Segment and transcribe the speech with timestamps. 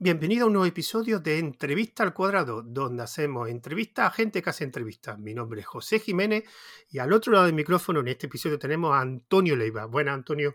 [0.00, 4.50] Bienvenido a un nuevo episodio de Entrevista al Cuadrado, donde hacemos entrevistas a gente que
[4.50, 5.18] hace entrevistas.
[5.18, 6.44] Mi nombre es José Jiménez
[6.88, 9.86] y al otro lado del micrófono en este episodio tenemos a Antonio Leiva.
[9.86, 10.54] Buenas, Antonio.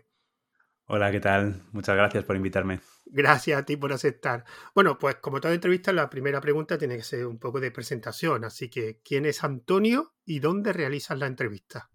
[0.86, 1.62] Hola, ¿qué tal?
[1.72, 2.80] Muchas gracias por invitarme.
[3.04, 4.46] Gracias a ti por aceptar.
[4.74, 8.46] Bueno, pues como toda entrevista, la primera pregunta tiene que ser un poco de presentación.
[8.46, 11.90] Así que, ¿quién es Antonio y dónde realizas la entrevista?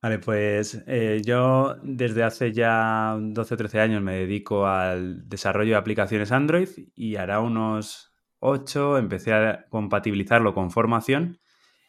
[0.00, 5.72] Vale, pues eh, yo desde hace ya 12 o 13 años me dedico al desarrollo
[5.72, 11.40] de aplicaciones Android y hará unos 8 empecé a compatibilizarlo con formación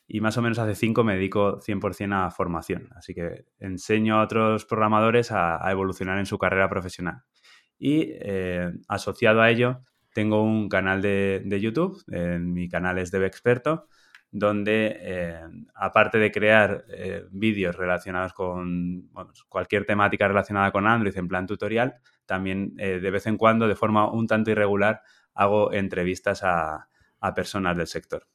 [0.08, 2.90] y más o menos hace 5 me dedico 100% a formación.
[2.96, 7.22] Así que enseño a otros programadores a, evolucionar en su carrera profesional.
[7.78, 13.12] Y eh, asociado a ello tengo un canal de, de YouTube, en mi canal es
[13.12, 13.88] Dev Experto,
[14.32, 15.42] donde eh,
[15.74, 19.10] aparte de crear eh, vídeos relacionados con
[19.48, 23.76] cualquier temática relacionada con Android en plan tutorial, también eh, de vez en cuando, de
[23.76, 25.02] forma un tanto irregular,
[25.34, 26.86] hago entrevistas a,
[27.36, 28.26] personas del sector.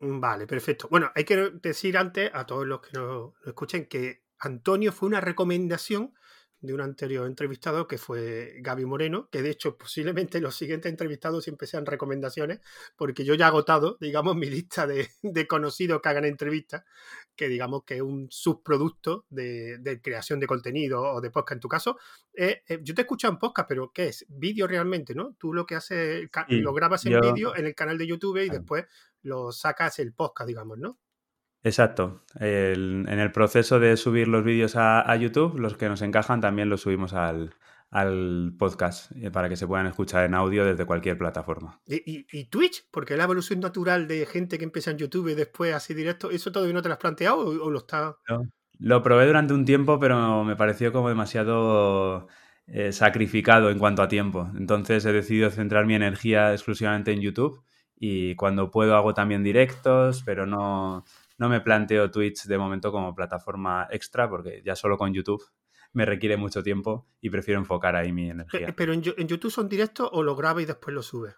[0.00, 0.88] Vale, perfecto.
[0.90, 5.20] Bueno, hay que decir antes a todos los que nos escuchen que Antonio fue una
[5.20, 6.14] recomendación
[6.62, 11.44] de un anterior entrevistado que fue Gaby Moreno, que de hecho posiblemente los siguientes entrevistados
[11.44, 12.60] siempre sean recomendaciones,
[12.96, 15.08] porque yo ya he agotado, digamos, mi lista de,
[15.46, 16.84] conocidos que hagan entrevistas,
[17.36, 21.68] que digamos que es un subproducto de, creación de contenido o de podcast en tu
[21.68, 21.98] caso.
[22.32, 24.24] Eh, eh, yo te escucho en podcast, pero ¿qué es?
[24.28, 25.34] Vídeo realmente, ¿no?
[25.38, 28.86] Tú lo que haces, lo grabas en vídeo en el canal de YouTube y después
[29.22, 30.98] lo sacas el podcast, digamos, ¿no?
[31.64, 32.24] Exacto.
[32.40, 36.82] en el proceso de subir los vídeos a, YouTube, los que nos encajan también los
[36.82, 37.54] subimos al,
[38.58, 41.80] podcast eh, para que se puedan escuchar en audio desde cualquier plataforma.
[41.86, 42.88] ¿Y, Twitch?
[42.90, 46.50] Porque la evolución natural de gente que empieza en YouTube y después así directo, ¿eso
[46.50, 48.16] todavía no te lo has planteado o, lo está...?
[48.78, 52.26] Lo probé durante un tiempo, pero me pareció como demasiado
[52.66, 54.50] eh, sacrificado en cuanto a tiempo.
[54.56, 57.62] Entonces he decidido centrar mi energía exclusivamente en YouTube
[57.96, 61.04] y cuando puedo hago también directos, pero no
[61.42, 65.42] no me planteo Twitch de momento como plataforma extra porque ya solo con YouTube
[65.92, 68.72] me requiere mucho tiempo y prefiero enfocar ahí mi energía.
[68.76, 71.34] ¿Pero en, YouTube son directos o lo graba y después lo sube?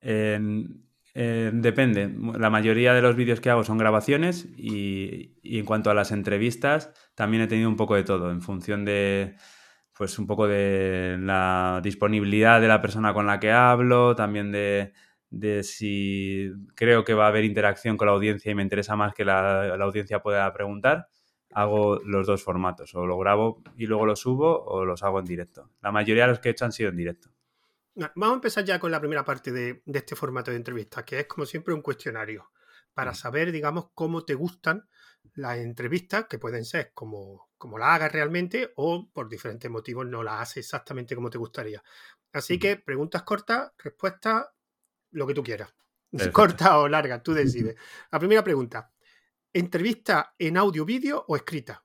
[0.00, 2.16] depende.
[2.38, 6.94] La mayoría de los vídeos que hago son grabaciones y, en cuanto a las entrevistas
[7.14, 9.36] también he tenido un poco de todo en función de
[9.92, 14.94] pues un poco de la disponibilidad de la persona con la que hablo, también de
[15.32, 19.14] de si creo que va a haber interacción con la audiencia y me interesa más
[19.14, 21.08] que la, audiencia pueda preguntar,
[21.52, 25.24] hago los dos formatos, o lo grabo y luego lo subo o los hago en
[25.24, 25.70] directo.
[25.80, 27.30] La mayoría de los que he hecho han sido en directo.
[27.94, 31.26] Vamos a empezar ya con la primera parte de, este formato de entrevista, que es
[31.26, 32.50] como siempre un cuestionario,
[32.92, 34.86] para saber, digamos, cómo te gustan
[35.34, 40.22] las entrevistas, que pueden ser como, como la hagas realmente o por diferentes motivos no
[40.22, 41.82] la haces exactamente como te gustaría.
[42.34, 44.46] Así que preguntas cortas, respuestas
[45.12, 45.72] lo que tú quieras.
[46.32, 47.76] Corta o larga, tú decides.
[48.10, 48.92] La primera pregunta.
[49.52, 51.84] ¿Entrevista en audio, vídeo o escrita?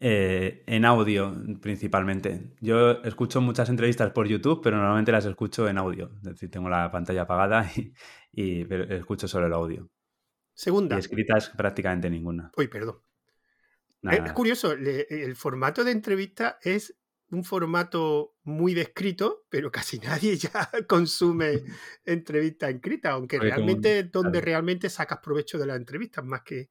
[0.00, 2.54] Eh, en audio principalmente.
[2.60, 6.12] Yo escucho muchas entrevistas por YouTube, pero normalmente las escucho en audio.
[6.18, 7.68] Es decir, tengo la pantalla apagada
[8.32, 9.90] y, escucho solo el audio.
[10.54, 10.96] Segunda.
[10.96, 12.50] Y escritas prácticamente ninguna.
[12.56, 13.02] Uy, perdón.
[14.02, 16.96] Es curioso, el formato de entrevista es
[17.30, 21.62] un formato muy descrito, pero casi nadie ya consume
[22.04, 26.70] entrevistas escritas, aunque realmente es donde realmente sacas provecho de las entrevistas, más que,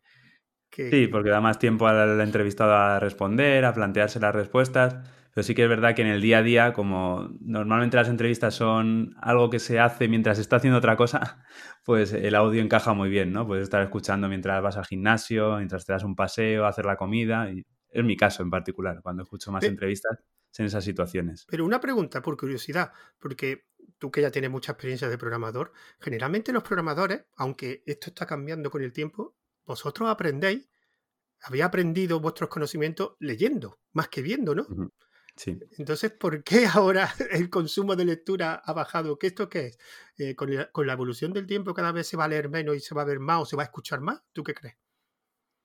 [0.70, 4.98] Sí, porque da más tiempo al entrevistado a responder, a plantearse las respuestas,
[5.34, 8.54] pero sí que es verdad que en el día a día, como normalmente las entrevistas
[8.54, 11.46] son algo que se hace mientras está haciendo otra cosa,
[11.86, 13.48] pues el audio encaja muy bien, ¿no?
[13.48, 17.50] Puedes estar escuchando mientras vas al gimnasio, mientras te das un paseo, hacer la comida,
[17.50, 20.20] y es mi caso en particular, cuando escucho más entrevistas
[20.58, 21.46] en esas situaciones.
[21.48, 23.68] Pero una pregunta por curiosidad, porque
[23.98, 28.70] tú que ya tienes mucha experiencia de programador, generalmente los programadores, aunque esto está cambiando
[28.70, 30.70] con el tiempo, vosotros aprendéis,
[31.42, 34.66] habéis aprendido vuestros conocimientos leyendo, más que viendo, ¿no?
[35.36, 35.60] Sí.
[35.78, 39.20] Entonces, ¿por qué ahora el consumo de lectura ha bajado?
[39.20, 39.80] ¿Qué esto qué es?
[40.18, 42.80] Eh, con, con, la, evolución del tiempo cada vez se va a leer menos y
[42.80, 44.24] se va a ver más o se va a escuchar más?
[44.34, 44.78] ¿Tú qué crees?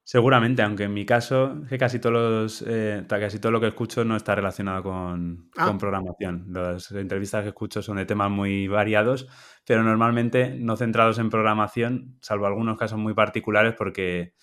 [0.04, 4.16] Seguramente, aunque en mi caso, que casi todos eh, casi todo lo que escucho no
[4.16, 5.66] está relacionado con, ah.
[5.66, 6.46] con, programación.
[6.48, 9.28] Las entrevistas que escucho son de temas muy variados,
[9.64, 14.34] pero normalmente no centrados en programación, salvo algunos casos muy particulares, porque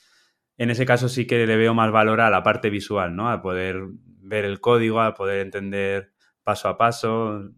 [0.58, 3.30] en ese caso sí que le veo más valor a la parte visual, ¿no?
[3.30, 3.82] A poder
[4.22, 7.52] ver el código, a poder entender paso a paso.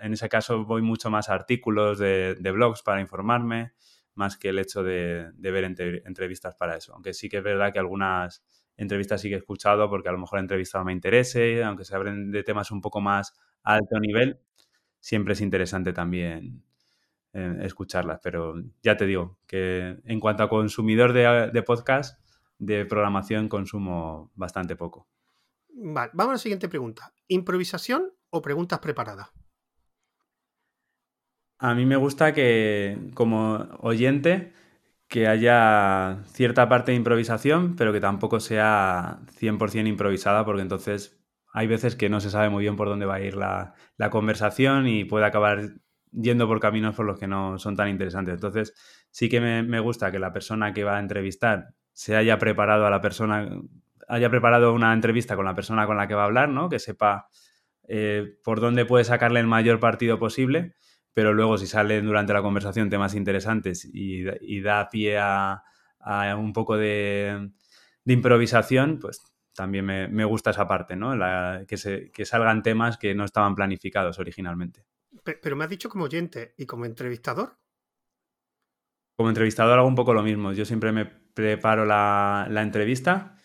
[0.00, 3.74] En ese caso voy mucho más a artículos de, de blogs para informarme
[4.14, 6.94] más que el hecho de, ver entrevistas para eso.
[6.94, 8.44] Aunque sí que es verdad que algunas
[8.76, 11.94] entrevistas sí que he escuchado porque a lo mejor la entrevista me interese, aunque se
[11.94, 14.40] abren de temas un poco más alto nivel,
[15.00, 16.64] siempre es interesante también
[17.32, 18.20] eh, escucharlas.
[18.22, 22.20] Pero ya te digo que en cuanto a consumidor de, de podcast,
[22.58, 25.08] de programación consumo bastante poco.
[25.76, 27.12] Vale, vamos a la siguiente pregunta.
[27.28, 29.30] ¿Improvisación o preguntas preparadas?
[31.58, 34.52] A mí me gusta que, como oyente,
[35.08, 41.20] que haya cierta parte de improvisación, pero que tampoco sea 100% improvisada, porque entonces
[41.52, 44.10] hay veces que no se sabe muy bien por dónde va a ir la, la,
[44.10, 45.70] conversación y puede acabar
[46.10, 48.34] yendo por caminos por los que no son tan interesantes.
[48.34, 48.74] Entonces,
[49.10, 52.86] sí que me, me gusta que la persona que va a entrevistar se haya preparado
[52.86, 53.48] a la persona,
[54.08, 56.68] haya preparado una entrevista con la persona con la que va a hablar, ¿no?
[56.68, 57.28] Que sepa
[57.88, 60.74] eh, por dónde puede sacarle el mayor partido posible,
[61.14, 65.62] pero luego si salen durante la conversación temas interesantes y, da pie a,
[66.36, 67.50] un poco de,
[68.04, 69.22] improvisación, pues
[69.54, 71.14] también me, gusta esa parte, ¿no?
[71.66, 74.84] que, se, que salgan temas que no estaban planificados originalmente.
[75.22, 77.56] Pero me has dicho como oyente y como entrevistador.
[79.16, 80.52] Como entrevistador hago un poco lo mismo.
[80.52, 83.36] Yo siempre me preparo la, entrevista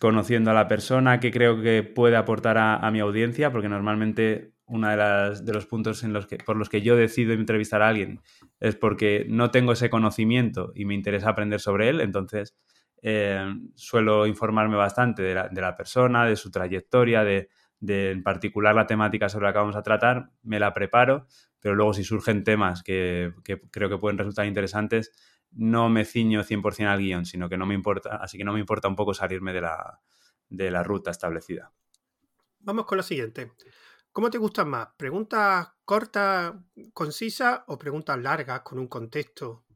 [0.00, 4.88] conociendo a la persona que creo que puede aportar a, mi audiencia, porque normalmente uno
[4.88, 8.20] de, de, los puntos en los que, por los que yo decido entrevistar a alguien
[8.60, 12.56] es porque no tengo ese conocimiento y me interesa aprender sobre él, entonces
[13.02, 17.48] eh, suelo informarme bastante de la, de la, persona, de su trayectoria, de,
[17.78, 21.26] de en particular la temática sobre la que vamos a tratar, me la preparo,
[21.60, 25.12] pero luego si surgen temas que, que creo que pueden resultar interesantes,
[25.52, 28.60] no me ciño 100% al guion, sino que no me importa, así que no me
[28.60, 30.00] importa un poco salirme de la,
[30.48, 31.72] de la ruta establecida.
[32.60, 33.52] Vamos con lo siguiente.
[34.16, 34.88] ¿Cómo te gustan más?
[34.96, 36.54] ¿Preguntas cortas,
[36.94, 39.66] concisas o preguntas largas con un contexto?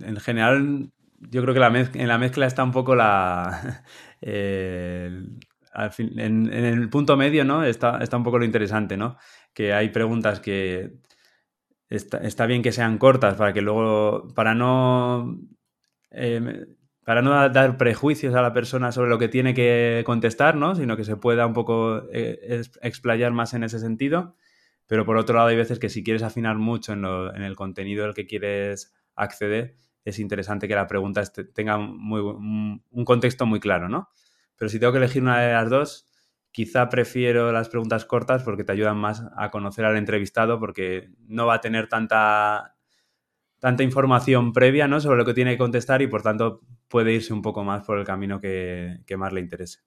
[0.00, 0.90] En general,
[1.20, 3.84] yo creo que en la mezcla está un poco la...
[4.20, 5.38] en,
[6.52, 7.62] el punto medio, ¿no?
[7.62, 9.16] Está, está un poco lo interesante, ¿no?
[9.54, 10.98] Que hay preguntas que
[11.88, 15.38] está, bien que sean cortas para que luego, para no,
[16.10, 16.66] eh,
[17.06, 20.74] para no dar prejuicios a la persona sobre lo que tiene que contestar, ¿no?
[20.74, 24.34] Sino que se pueda un poco eh, explayar más en ese sentido.
[24.88, 28.12] Pero por otro lado, hay veces que si quieres afinar mucho en, el contenido al
[28.12, 31.22] que quieres acceder, es interesante que la pregunta
[31.54, 34.08] tenga muy, un contexto muy claro, ¿no?
[34.56, 36.06] Pero si tengo que elegir una de las dos,
[36.56, 41.44] Quizá prefiero las preguntas cortas porque te ayudan más a conocer al entrevistado porque no
[41.44, 42.75] va a tener tanta,
[43.58, 45.00] tanta información previa ¿no?
[45.00, 47.98] sobre lo que tiene que contestar y por tanto puede irse un poco más por
[47.98, 49.80] el camino que, más le interese.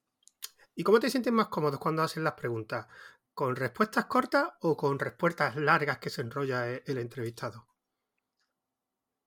[0.75, 2.87] ¿Y cómo te sientes más cómodo cuando haces las preguntas?
[3.33, 7.67] ¿Con respuestas cortas o con respuestas largas que se enrolla e-, el entrevistado?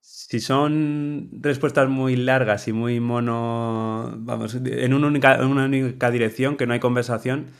[0.01, 6.57] Si son respuestas muy largas y muy mono, vamos, en una única, una única dirección,
[6.57, 7.53] que no hay conversación,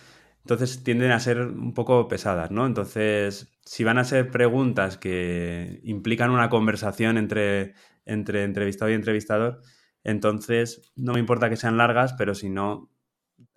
[0.45, 2.67] entonces tienden a ser un poco pesadas, ¿no?
[2.67, 7.75] Entonces, si van a ser preguntas que implican una conversación entre,
[8.05, 9.63] entre entrevistado y entrevistador,
[10.05, 12.91] entonces no me importa que sean largas, pero si no,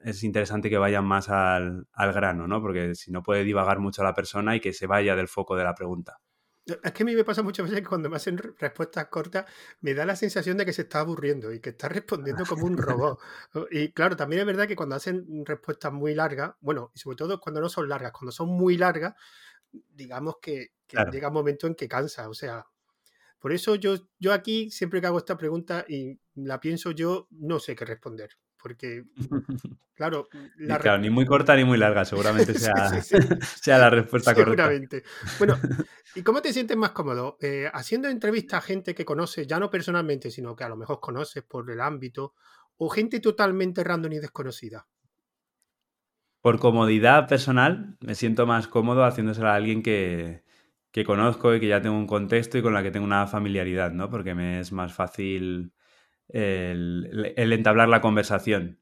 [0.03, 2.61] es interesante que vayan más al, al grano, ¿no?
[2.61, 5.63] Porque si no puede divagar mucho la persona y que se vaya del foco de
[5.63, 6.19] la pregunta.
[6.65, 9.45] Es que a mí me pasa muchas veces que cuando me hacen respuestas cortas
[9.81, 12.77] me da la sensación de que se está aburriendo y que está respondiendo como un
[12.77, 13.19] robot.
[13.69, 17.39] Y claro, también es verdad que cuando hacen respuestas muy largas, bueno, y sobre todo
[17.39, 19.13] cuando no son largas, cuando son muy largas,
[19.71, 20.71] digamos que,
[21.11, 22.29] llega un momento en que cansa.
[22.29, 22.65] O sea,
[23.37, 27.59] por eso yo, yo aquí, siempre que hago esta pregunta y la pienso yo, no
[27.59, 28.31] sé qué responder
[28.65, 29.03] porque,
[29.93, 30.27] claro,
[30.99, 32.99] ni muy corta ni muy larga, seguramente sea,
[33.61, 34.63] sea la respuesta correcta.
[34.63, 35.03] Seguramente.
[35.37, 35.55] Bueno,
[36.15, 37.37] ¿y cómo te sientes más cómodo?
[37.41, 40.99] Eh, haciendo entrevistas a gente que conoces, ya no personalmente, sino que a lo mejor
[40.99, 42.33] conoces por el ámbito,
[42.77, 44.87] o gente totalmente random y desconocida.
[46.41, 50.43] Por comodidad personal, me siento más cómodo haciéndoselo a alguien que,
[50.91, 53.91] que conozco y que ya tengo un contexto y con la que tengo una familiaridad,
[53.91, 54.09] ¿no?
[54.09, 55.71] Porque me es más fácil
[56.29, 58.79] el, entablar la conversación.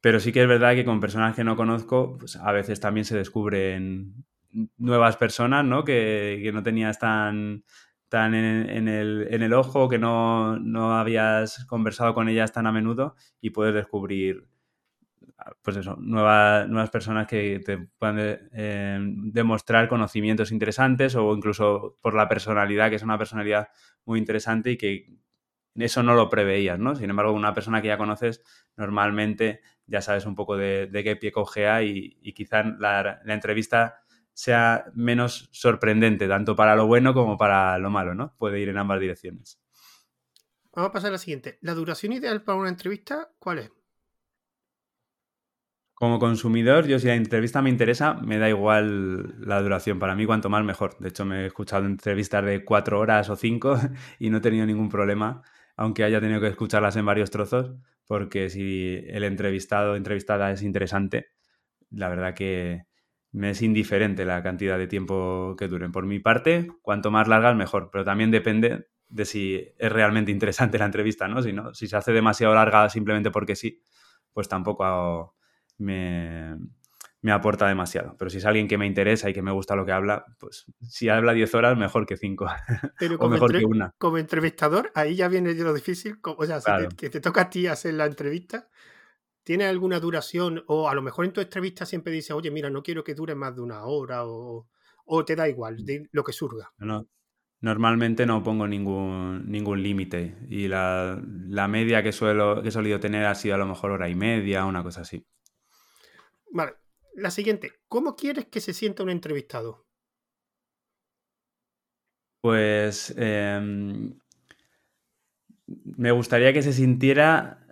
[0.00, 3.04] Pero sí que es verdad que con personas que no conozco, pues a veces también
[3.04, 4.24] se descubren
[4.76, 5.84] nuevas personas, ¿no?
[5.84, 7.64] Que, no tenías tan,
[8.08, 12.72] tan en, el, en, el, ojo, que no, no, habías conversado con ellas tan a
[12.72, 14.48] menudo y puedes descubrir,
[15.62, 22.14] pues eso, nuevas, nuevas personas que te puedan eh, demostrar conocimientos interesantes o incluso por
[22.14, 23.68] la personalidad, que es una personalidad
[24.04, 25.21] muy interesante y que
[25.74, 26.94] eso no lo preveías, ¿no?
[26.94, 28.42] Sin embargo, una persona que ya conoces,
[28.76, 34.02] normalmente ya sabes un poco de, qué pie cogea y, y quizá la, entrevista
[34.32, 38.34] sea menos sorprendente, tanto para lo bueno como para lo malo, ¿no?
[38.38, 39.60] Puede ir en ambas direcciones.
[40.74, 41.58] Vamos a pasar a la siguiente.
[41.60, 43.70] ¿La duración ideal para una entrevista cuál es?
[45.94, 49.98] Como consumidor, yo si la entrevista me interesa, me da igual la duración.
[49.98, 50.98] Para mí, cuanto más mejor.
[50.98, 53.78] De hecho, me he escuchado entrevistas de cuatro horas o cinco
[54.18, 55.42] y no he tenido ningún problema,
[55.76, 57.74] aunque haya tenido que escucharlas en varios trozos,
[58.06, 61.28] porque si el entrevistado o entrevistada es interesante,
[61.90, 62.84] la verdad que
[63.32, 65.90] me es indiferente la cantidad de tiempo que duren.
[65.92, 67.88] Por mi parte, cuanto más largas, mejor.
[67.90, 71.42] Pero también depende de si es realmente interesante la entrevista, ¿no?
[71.42, 73.82] Si, no, si se hace demasiado larga simplemente porque sí,
[74.32, 75.36] pues tampoco hago
[77.22, 78.16] me, aporta demasiado.
[78.18, 80.66] Pero si es alguien que me interesa y que me gusta lo que habla, pues
[80.82, 82.46] si habla 10 horas, mejor que 5.
[83.18, 83.94] o mejor que una.
[83.98, 86.18] Como entrevistador, ahí ya viene lo difícil.
[86.22, 86.60] O sea,
[86.96, 88.68] que te toca a ti hacer la entrevista,
[89.42, 90.64] ¿tiene alguna duración?
[90.66, 93.34] O a lo mejor en tu entrevista siempre dices, oye, mira, no quiero que dure
[93.34, 94.68] más de una hora o,
[95.26, 96.72] te da igual, de lo que surga.
[96.78, 97.06] No,
[97.60, 102.98] normalmente no pongo ningún, ningún límite y la, la, media que, suelo, que he solido
[102.98, 105.24] tener ha sido a lo mejor hora y media, una cosa así.
[106.50, 106.81] Vale.
[107.14, 107.72] La siguiente.
[107.88, 109.86] ¿Cómo quieres que se sienta un entrevistado?
[112.40, 114.18] Pues em,
[115.66, 117.66] me gustaría que se sintiera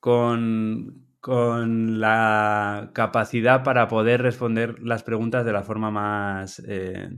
[0.00, 7.10] con, la capacidad para poder responder las preguntas de la forma más eh,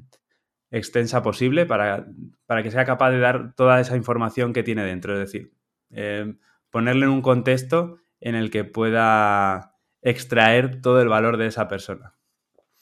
[0.71, 2.07] extensa posible, para,
[2.47, 5.13] para, que sea capaz de dar toda esa información que tiene dentro.
[5.15, 5.53] Es decir,
[5.91, 6.39] em,
[6.71, 9.70] ponerle en un contexto en el que pueda
[10.03, 12.17] extraer todo el valor de esa persona.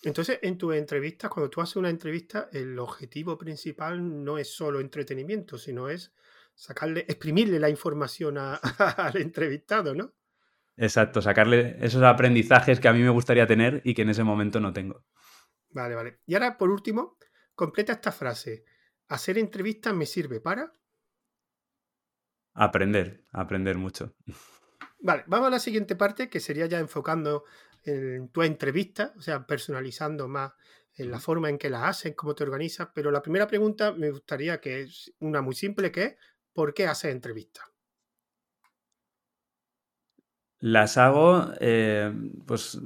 [0.03, 4.81] Entonces, en tu entrevista, cuando tú haces una entrevista, el objetivo principal no es solo
[4.81, 6.15] entretenimiento, sino es
[6.55, 10.15] sacarle, exprimirle la información al entrevistado, ¿no?
[10.77, 14.61] Exacto, sacarle esos aprendizajes que a mí me gustaría tener y que en ese momento
[14.61, 15.05] no tengo.
[15.71, 16.21] Vale, vale.
[16.25, 17.19] Y ahora, por último,
[17.55, 18.65] completa esta frase.
[19.09, 20.73] Hacer entrevistas me sirve para...
[22.55, 24.15] Aprender, aprender mucho.
[25.00, 27.45] Vale, vamos a la siguiente parte, que sería ya enfocando
[27.85, 30.52] en tu entrevista, o sea, personalizando más
[30.95, 32.88] en la forma en que la haces, cómo te organizas.
[32.95, 36.17] Pero la primera pregunta me gustaría que es una muy simple, que es
[36.52, 37.64] ¿por qué haces entrevistas?
[40.61, 42.12] Las hago, eh,
[42.45, 42.81] pues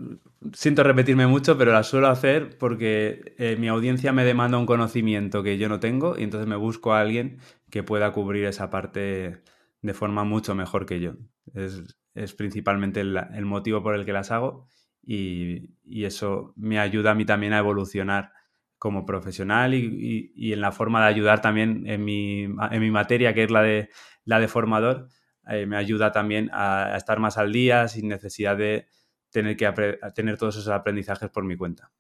[0.53, 5.43] siento repetirme mucho, pero las suelo hacer porque eh, mi audiencia me demanda un conocimiento
[5.43, 7.39] que yo no tengo y entonces me busco a alguien
[7.71, 9.43] que pueda cubrir esa parte
[9.81, 11.15] de forma mucho mejor que yo.
[11.55, 11.83] Es,
[12.15, 14.67] es principalmente el, motivo por el que las hago
[15.03, 15.71] y,
[16.05, 18.33] eso me ayuda a mí también a evolucionar
[18.79, 23.45] como profesional y, en la forma de ayudar también en mi, en mi, materia, que
[23.45, 23.91] es la de,
[24.25, 25.09] la de formador,
[25.49, 28.87] eh, me ayuda también a, estar más al día sin necesidad de
[29.31, 29.73] tener que
[30.15, 31.91] tener todos esos aprendizajes por mi cuenta.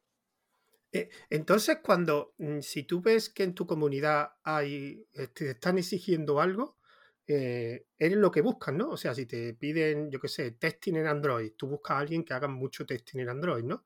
[0.92, 6.40] Eh, entonces, cuando, mm, si tú ves que en tu comunidad hay, te están exigiendo
[6.40, 6.76] algo,
[7.26, 8.90] eh, eres lo que buscas, ¿no?
[8.90, 12.24] O sea, si te piden, yo qué sé, testing en Android, tú buscas a alguien
[12.24, 13.84] que haga mucho testing en Android, ¿no?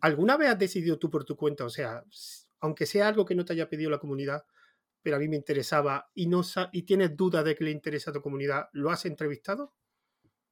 [0.00, 1.64] ¿Alguna vez has decidido tú por tu cuenta?
[1.64, 2.02] O sea,
[2.58, 4.44] aunque sea algo que no te haya pedido la comunidad,
[5.00, 8.14] pero a mí me interesaba y, no y tienes dudas de que le interesa a
[8.14, 9.72] tu comunidad, ¿lo has entrevistado?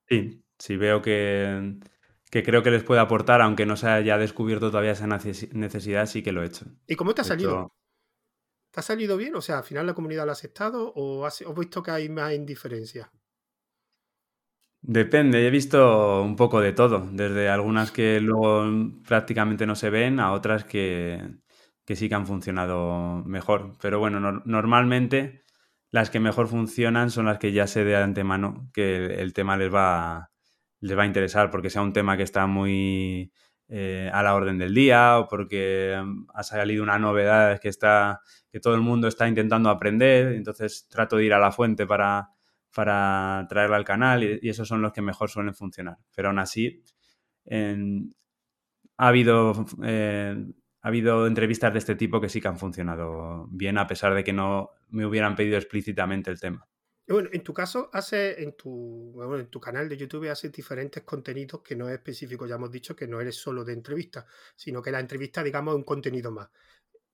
[0.09, 1.79] Sí, sí veo que,
[2.31, 6.23] que creo que les puede aportar, aunque no se haya descubierto todavía esa necesidad, sí
[6.23, 6.67] que lo he hecho.
[6.87, 7.75] ¿Y cómo te ha salido?
[8.71, 9.35] ¿Te ha salido bien?
[9.35, 12.35] O sea, al final la comunidad lo ha aceptado o has, visto que hay más
[12.35, 13.11] indiferencia?
[14.81, 18.65] Depende, he visto un poco de todo, desde algunas que luego
[19.07, 21.21] prácticamente no se ven a otras que,
[21.87, 23.77] sí que han funcionado mejor.
[23.81, 25.45] Pero bueno, normalmente
[25.91, 29.75] las que mejor funcionan son las que ya sé de antemano que el tema les
[29.75, 30.31] va,
[30.81, 33.33] les va a interesar, porque sea un tema que está muy
[33.69, 38.23] eh, a la orden del día o porque mm, ha salido una novedad que está
[38.51, 42.31] que todo el mundo está intentando aprender, entonces trato de ir a la fuente para,
[42.75, 45.99] para traerla al canal y, esos son los que mejor suelen funcionar.
[46.15, 46.83] Pero aún así,
[48.97, 50.37] ha, habido, eh,
[50.81, 54.25] ha habido entrevistas de este tipo que sí que han funcionado bien, a pesar de
[54.25, 56.67] que no me hubieran pedido explícitamente el tema.
[57.09, 61.62] Bueno, en tu caso, hace en tu, en tu canal de YouTube haces diferentes contenidos
[61.62, 64.91] que no es específico, ya hemos dicho que no eres solo de entrevistas, sino que
[64.91, 66.50] la entrevista, digamos, es un contenido más.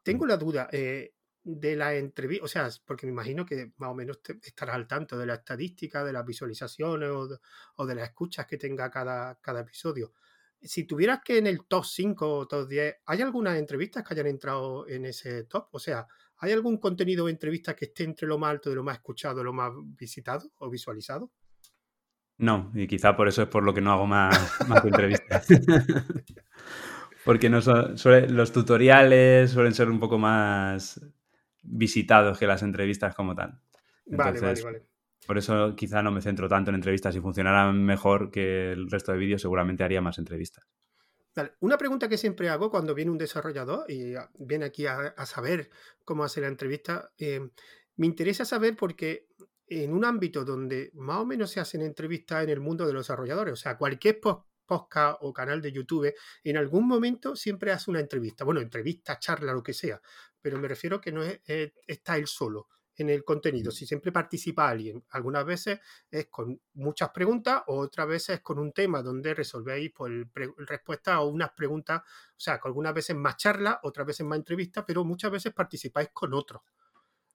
[0.03, 0.29] Tengo mm.
[0.29, 4.19] la duda eh, de la entrevista, o sea, porque me imagino que más o menos
[4.43, 8.91] estarás al tanto de la estadística, de las visualizaciones o de, las escuchas que tenga
[8.91, 10.13] cada, cada episodio.
[10.61, 14.27] Si tuvieras que en el top 5 o top 10, ¿hay algunas entrevistas que hayan
[14.27, 15.69] entrado en ese top?
[15.73, 16.09] O sea,
[16.45, 19.43] ¿Hay algún contenido de entrevista que esté entre lo más alto de lo más escuchado,
[19.43, 21.33] lo más visitado o visualizado?
[22.37, 24.37] No, y quizá por eso es por lo que no hago más,
[24.85, 25.47] entrevistas.
[27.25, 31.01] Porque no los tutoriales suelen ser un poco más
[31.63, 33.59] visitados que las entrevistas como tal.
[34.05, 34.83] vale, vale, vale.
[35.27, 37.15] Por eso quizá no me centro tanto en entrevistas.
[37.15, 40.67] Si funcionaran mejor que el resto de vídeos, seguramente haría más entrevistas.
[41.61, 45.71] Una pregunta que siempre hago cuando viene un desarrollador y viene aquí a, saber
[46.05, 47.41] cómo hacer la entrevista, eh,
[47.97, 49.29] me interesa saber porque
[49.67, 53.07] en un ámbito donde más o menos se hacen entrevistas en el mundo de los
[53.07, 56.15] desarrolladores, o sea, cualquier podcast o canal de YouTube,
[56.45, 58.45] en algún momento siempre hace una entrevista.
[58.45, 60.01] Bueno, entrevista, charla, lo que sea,
[60.41, 61.41] pero me refiero que no es,
[61.87, 65.05] está él solo en el contenido, si siempre participa alguien.
[65.11, 70.13] Algunas veces es con muchas preguntas otras veces es con un tema donde resolvéis pues,
[70.59, 75.05] respuestas o unas preguntas, o sea, algunas veces más charla, otras veces más entrevistas, pero
[75.05, 76.63] muchas veces participáis con otros.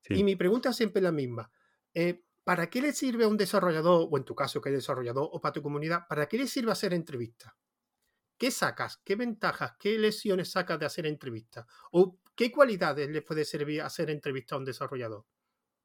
[0.09, 1.51] Y mi pregunta es siempre la misma.
[1.93, 5.29] Eh, ¿Para qué le sirve a un desarrollador, o en tu caso que eres desarrollador,
[5.31, 7.53] o para tu comunidad, para qué le sirve hacer entrevistas?
[8.39, 8.97] ¿Qué sacas?
[9.03, 9.73] ¿Qué ventajas?
[9.77, 11.65] ¿Qué lesiones sacas de hacer entrevistas?
[11.91, 15.25] ¿O qué cualidades le puede servir hacer entrevistas a un desarrollador?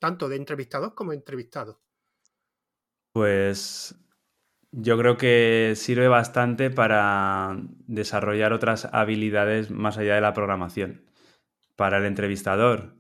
[0.05, 1.79] Tanto de entrevistados como entrevistados.
[3.15, 3.99] Pues
[4.71, 7.57] yo creo que sirve bastante para
[7.87, 11.07] desarrollar otras habilidades más allá de la programación.
[11.75, 12.99] Para el entrevistador,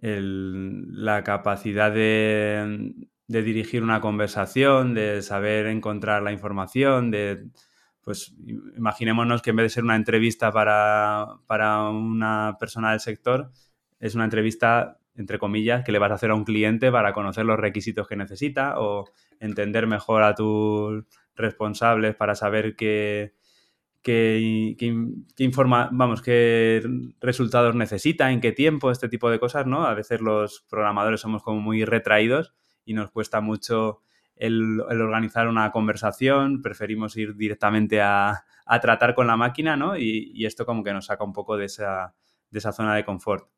[0.00, 2.94] la capacidad de,
[3.26, 7.44] dirigir una conversación, de saber encontrar la información, de,
[8.00, 8.34] pues
[8.74, 13.52] imaginémonos que en vez de ser una entrevista para, para una persona del sector,
[14.00, 17.44] es una entrevista, entre comillas, que le vas a hacer a un cliente para conocer
[17.44, 19.04] los requisitos que necesita o
[19.40, 23.34] entender mejor a tus responsables para saber qué,
[24.02, 24.76] qué,
[25.38, 26.82] informa, vamos, qué
[27.20, 29.86] resultados necesita, en qué tiempo, este tipo de cosas, ¿no?
[29.86, 34.00] A veces los programadores somos como muy retraídos y nos cuesta mucho
[34.36, 38.44] el, organizar una conversación, preferimos ir directamente a,
[38.80, 39.96] tratar con la máquina, ¿no?
[39.96, 42.14] Y, esto como que nos saca un poco de esa,
[42.50, 43.48] de esa zona de confort.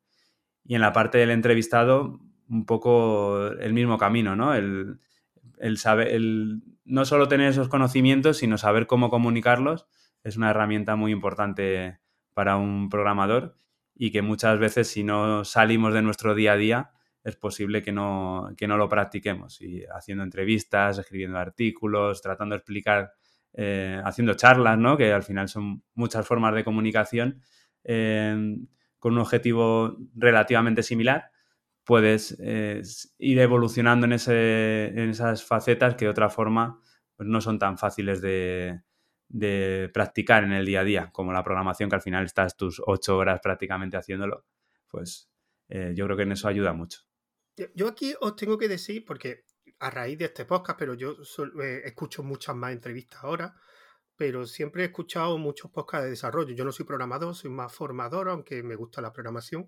[0.63, 4.53] Y en la parte del entrevistado, un poco el mismo camino, ¿no?
[4.53, 4.99] El,
[5.57, 9.87] el saber, el no solo tener esos conocimientos, sino saber cómo comunicarlos
[10.23, 11.99] es una herramienta muy importante
[12.33, 13.55] para un programador
[13.95, 16.91] y que muchas veces si no salimos de nuestro día a día
[17.23, 19.61] es posible que no, no lo practiquemos.
[19.61, 23.11] Y haciendo entrevistas, escribiendo artículos, tratando de explicar,
[23.53, 24.97] eh, haciendo charlas, ¿no?
[24.97, 27.41] que al final son muchas formas de comunicación
[27.83, 28.57] eh,
[29.01, 31.31] con un objetivo relativamente similar,
[31.83, 32.83] puedes eh,
[33.17, 36.79] ir evolucionando en, ese, en esas facetas que de otra forma
[37.15, 38.79] pues no son tan fáciles de,
[39.27, 42.79] de practicar en el día a día, como la programación, que al final estás tus
[42.85, 44.45] ocho horas prácticamente haciéndolo,
[44.87, 45.31] pues
[45.67, 46.99] eh, yo creo que en eso ayuda mucho.
[47.73, 49.45] Yo aquí os tengo que decir, porque
[49.79, 51.15] a raíz de este podcast, pero yo
[51.63, 53.55] eh, escucho muchas más entrevistas ahora,
[54.21, 56.53] pero siempre he escuchado muchos podcasts de desarrollo.
[56.53, 59.67] Yo no soy programador, soy más formador, aunque me gusta la programación.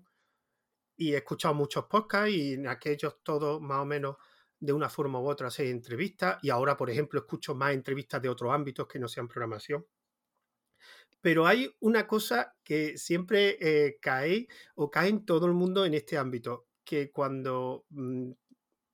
[0.96, 4.14] Y he escuchado muchos podcasts y en aquellos todos más o menos
[4.60, 8.28] de una forma u otra hacer entrevistas y ahora, por ejemplo, escucho más entrevistas de
[8.28, 9.84] otros ámbitos que no sean programación.
[11.20, 15.94] Pero hay una cosa que siempre eh, cae o cae en todo el mundo en
[15.94, 18.30] este ámbito, que cuando, mm,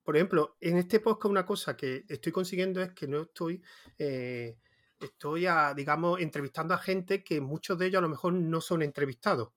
[0.01, 3.61] por ejemplo, en este podcast una cosa que estoy consiguiendo es que no estoy,
[3.99, 4.57] eh,
[5.01, 9.49] estoy, digamos, entrevistando a gente que muchos de ellos a lo mejor no son entrevistados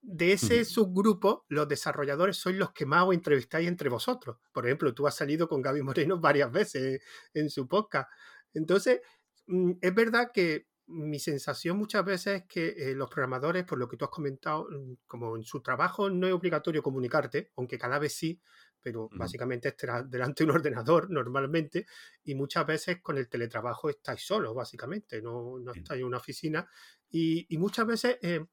[0.00, 4.38] de ese subgrupo, los desarrolladores sois los que más os entrevistáis entre vosotros.
[4.52, 7.02] Por ejemplo, tú has salido con Gaby Moreno varias veces
[7.34, 8.08] en su podcast.
[8.54, 9.00] Entonces,
[9.46, 13.88] mm, es verdad que mi sensación muchas veces es que eh, los programadores, por lo
[13.88, 17.98] que tú has comentado, mm, como en su trabajo no es obligatorio comunicarte, aunque cada
[17.98, 18.40] vez sí,
[18.82, 21.86] pero básicamente estarás delante de un ordenador normalmente
[22.24, 26.68] y muchas veces con el teletrabajo estáis solos, básicamente, no, no estáis en una oficina.
[27.10, 28.18] Y, muchas veces...
[28.22, 28.44] Eh,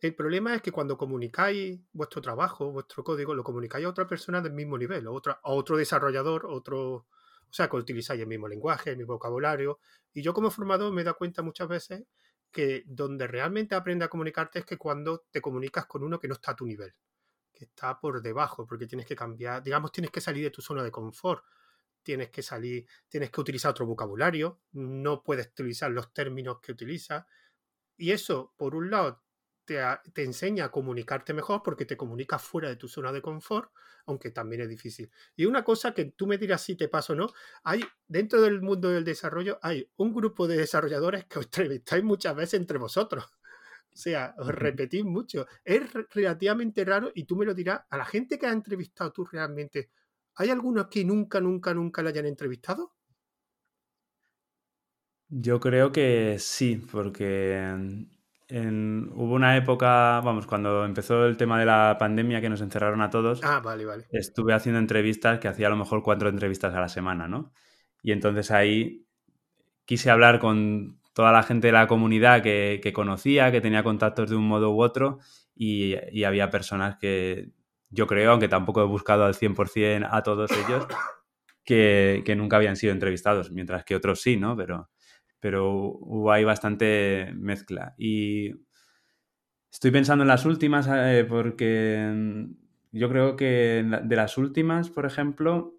[0.00, 4.40] el problema es que cuando comunicáis vuestro trabajo, vuestro código, lo comunicáis a otra persona
[4.40, 7.06] del mismo nivel, a, otra, a otro desarrollador, otro,
[7.50, 9.78] o sea, que utilizáis el mismo lenguaje, el mismo vocabulario.
[10.14, 12.04] Y yo como formador me he dado cuenta muchas veces
[12.50, 16.34] que donde realmente aprende a comunicarte es que cuando te comunicas con uno que no
[16.34, 16.94] está a tu nivel,
[17.64, 20.90] está por debajo, porque tienes que cambiar, digamos, tienes que salir de tu zona de
[20.90, 21.44] confort,
[22.02, 27.26] tienes que salir, tienes que utilizar otro vocabulario, no puedes utilizar los términos que utilizas.
[27.96, 29.22] Y eso, por un lado,
[30.12, 33.70] te, enseña a comunicarte mejor porque te comunicas fuera de tu zona de confort,
[34.06, 35.10] aunque también es difícil.
[35.36, 37.28] Y una cosa que tú me dirás si te pasa o no,
[37.62, 42.34] hay dentro del mundo del desarrollo hay un grupo de desarrolladores que os entrevistáis muchas
[42.34, 43.26] veces entre vosotros.
[43.92, 45.46] O sea, os repetís mucho.
[45.64, 45.82] Es
[46.14, 49.90] relativamente raro y tú me lo dirás, a la gente que has entrevistado tú realmente,
[50.36, 52.94] ¿hay algunos que nunca, nunca, nunca le hayan entrevistado?
[55.28, 57.72] Yo creo que sí, porque
[58.50, 63.10] hubo una época, vamos, cuando empezó el tema de la pandemia que nos encerraron a
[63.10, 63.40] todos.
[63.44, 64.06] Ah, vale, vale.
[64.10, 67.52] Estuve haciendo entrevistas que hacía a lo mejor cuatro entrevistas a la semana, ¿no?
[68.02, 69.06] Y entonces ahí
[69.84, 74.36] quise hablar con toda la gente de la comunidad que, conocía, que tenía contactos de
[74.36, 75.18] un modo u otro,
[75.54, 77.50] y, había personas que
[77.90, 80.86] yo creo, aunque tampoco he buscado al 100% a todos ellos,
[81.62, 84.56] que, nunca habían sido entrevistados, mientras que otros sí, ¿no?
[84.56, 84.88] Pero,
[85.40, 87.94] pero hubo ahí bastante mezcla.
[87.98, 88.54] Y
[89.70, 92.48] estoy pensando en las últimas eh, porque
[92.92, 95.74] yo creo que de las últimas, por ejemplo,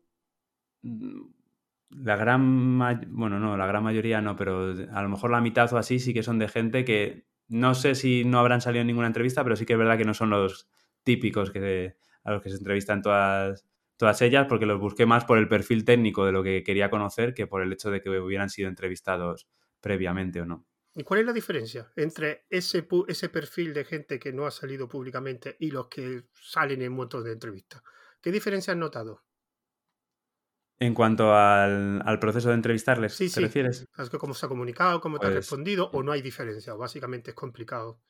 [1.91, 2.77] la gran,
[3.09, 6.13] bueno, no, la gran mayoría no, pero a lo mejor la mitad o así sí
[6.13, 9.55] que son de gente que no sé si no habrán salido en ninguna entrevista, pero
[9.55, 10.69] sí que es verdad que no son los
[11.03, 13.65] típicos que, a los que se entrevistan todas,
[13.97, 17.33] todas ellas, porque los busqué más por el perfil técnico de lo que quería conocer
[17.33, 19.47] que por el hecho de que hubieran sido entrevistados
[19.81, 20.65] previamente o no.
[20.93, 24.89] ¿Y cuál es la diferencia entre ese, ese perfil de gente que no ha salido
[24.89, 27.81] públicamente y los que salen en motos de entrevistas?
[28.21, 29.23] ¿Qué diferencia has notado?
[30.81, 33.39] En cuanto al, proceso de entrevistarles, sí, ¿te sí.
[33.39, 33.87] refieres?
[34.17, 34.99] ¿Cómo se ha comunicado?
[34.99, 35.91] ¿Cómo te ha pues respondido?
[35.93, 36.73] ¿O no hay diferencia?
[36.73, 38.01] básicamente es complicado.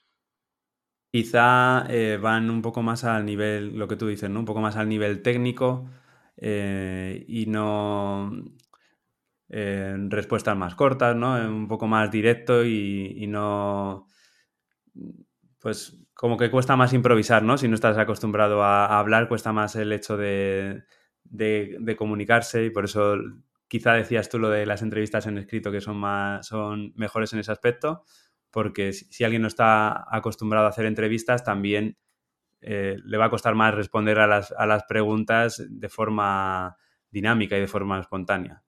[1.12, 4.40] Quizá eh, van un poco más al nivel, lo que tú dices, ¿no?
[4.40, 5.90] Un poco más al nivel técnico
[6.38, 8.32] eh, y no
[9.50, 11.34] eh, respuestas más cortas, ¿no?
[11.34, 14.08] Un poco más directo y, no.
[15.60, 17.58] Pues como que cuesta más improvisar, ¿no?
[17.58, 20.86] Si no estás acostumbrado a, hablar, cuesta más el hecho de,
[21.32, 23.16] de, comunicarse y por eso
[23.68, 27.40] quizá decías tú lo de las entrevistas en escrito que son, más, son mejores en
[27.40, 28.04] ese aspecto
[28.52, 31.98] porque si, alguien no está acostumbrado a hacer entrevistas, también
[32.60, 36.76] eh, le va a costar más responder a las, a las, preguntas de forma
[37.10, 38.62] dinámica y de forma espontánea.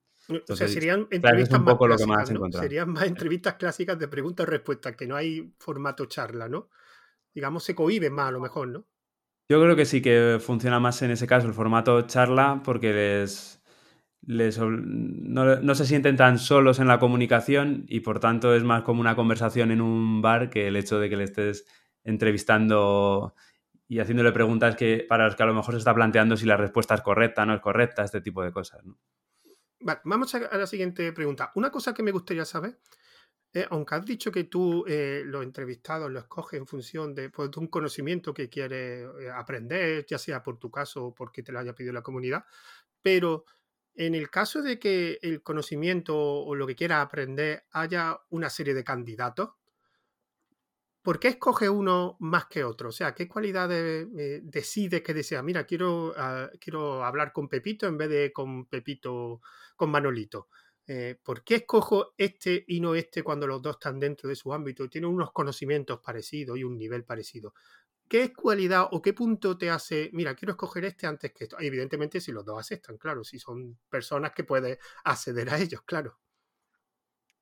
[0.50, 5.06] o sea, serían entrevistas más clásicas, Serían más entrevistas clásicas de preguntas y respuestas, que
[5.06, 6.70] no hay formato charla, ¿no?
[7.36, 8.86] Digamos, se cohiben más a lo mejor, ¿no?
[9.50, 13.64] Yo creo que sí que funciona más en ese caso el formato charla porque les,
[14.26, 19.16] no, se sienten tan solos en la comunicación y por tanto es más como una
[19.16, 21.66] conversación en un bar que el hecho de que le estés
[22.04, 23.36] entrevistando
[23.88, 26.58] y haciéndole preguntas que para las que a lo mejor se está planteando si la
[26.58, 28.82] respuesta es correcta, no es correcta, este tipo de cosas.
[30.06, 31.52] Vamos a, la siguiente pregunta.
[31.56, 32.80] Una cosa que me gustaría saber,
[33.70, 37.68] aunque has dicho que tú eh, los entrevistados lo escoges en función de, pues, un
[37.68, 41.74] conocimiento que quieres eh, aprender, ya sea por tu caso o porque te lo haya
[41.76, 42.46] pedido la comunidad,
[43.02, 43.46] pero
[43.96, 48.74] en el caso de que el conocimiento o lo que quiera aprender haya una serie
[48.74, 49.52] de candidatos,
[51.04, 52.90] ¿por qué escoge uno más que otro?
[52.90, 55.44] O sea, ¿qué cualidades eh, decide que desea?
[55.44, 59.42] Mira, quiero, ah, quiero hablar con Pepito en vez de con Pepito,
[59.76, 60.48] con Manolito.
[60.86, 64.54] Eh, ¿Por qué escojo este y no este cuando los dos están dentro de su
[64.54, 67.54] ámbito y tienen unos conocimientos parecidos y un nivel parecido?
[68.14, 71.58] ¿qué cualidad o qué punto te hace, mira, quiero escoger este antes que esto?
[71.60, 76.20] Evidentemente, si los dos aceptan, claro, si son personas que puedes acceder a ellos, claro.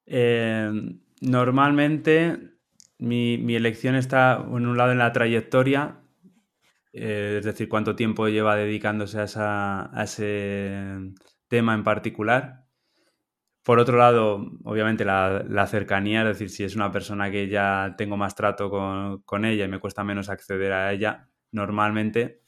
[0.05, 2.53] Em, normalmente
[2.99, 5.99] mi, elección está en un lado en la trayectoria,
[6.93, 11.13] eh, es decir, cuánto tiempo lleva dedicándose a ese
[11.49, 12.60] tema en particular.
[13.63, 18.17] Por otro lado, obviamente la, cercanía, es decir, si es una persona que ya tengo
[18.17, 22.41] más trato con, ella y me cuesta menos acceder a ella, normalmente,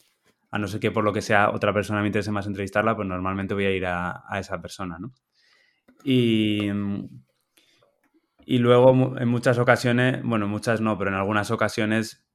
[0.50, 3.08] a no ser que por lo que sea otra persona me interese más entrevistarla, pues
[3.08, 5.14] normalmente voy a ir a, esa persona, ¿no?
[6.04, 6.68] Y,
[8.46, 12.26] y luego en muchas ocasiones, bueno, muchas no, pero en algunas ocasiones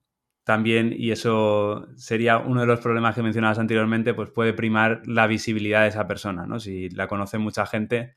[0.44, 5.26] también, y eso sería uno de los problemas que mencionabas anteriormente, pues puede primar la
[5.26, 6.60] visibilidad de esa persona, ¿no?
[6.60, 8.16] Si la conoce mucha gente,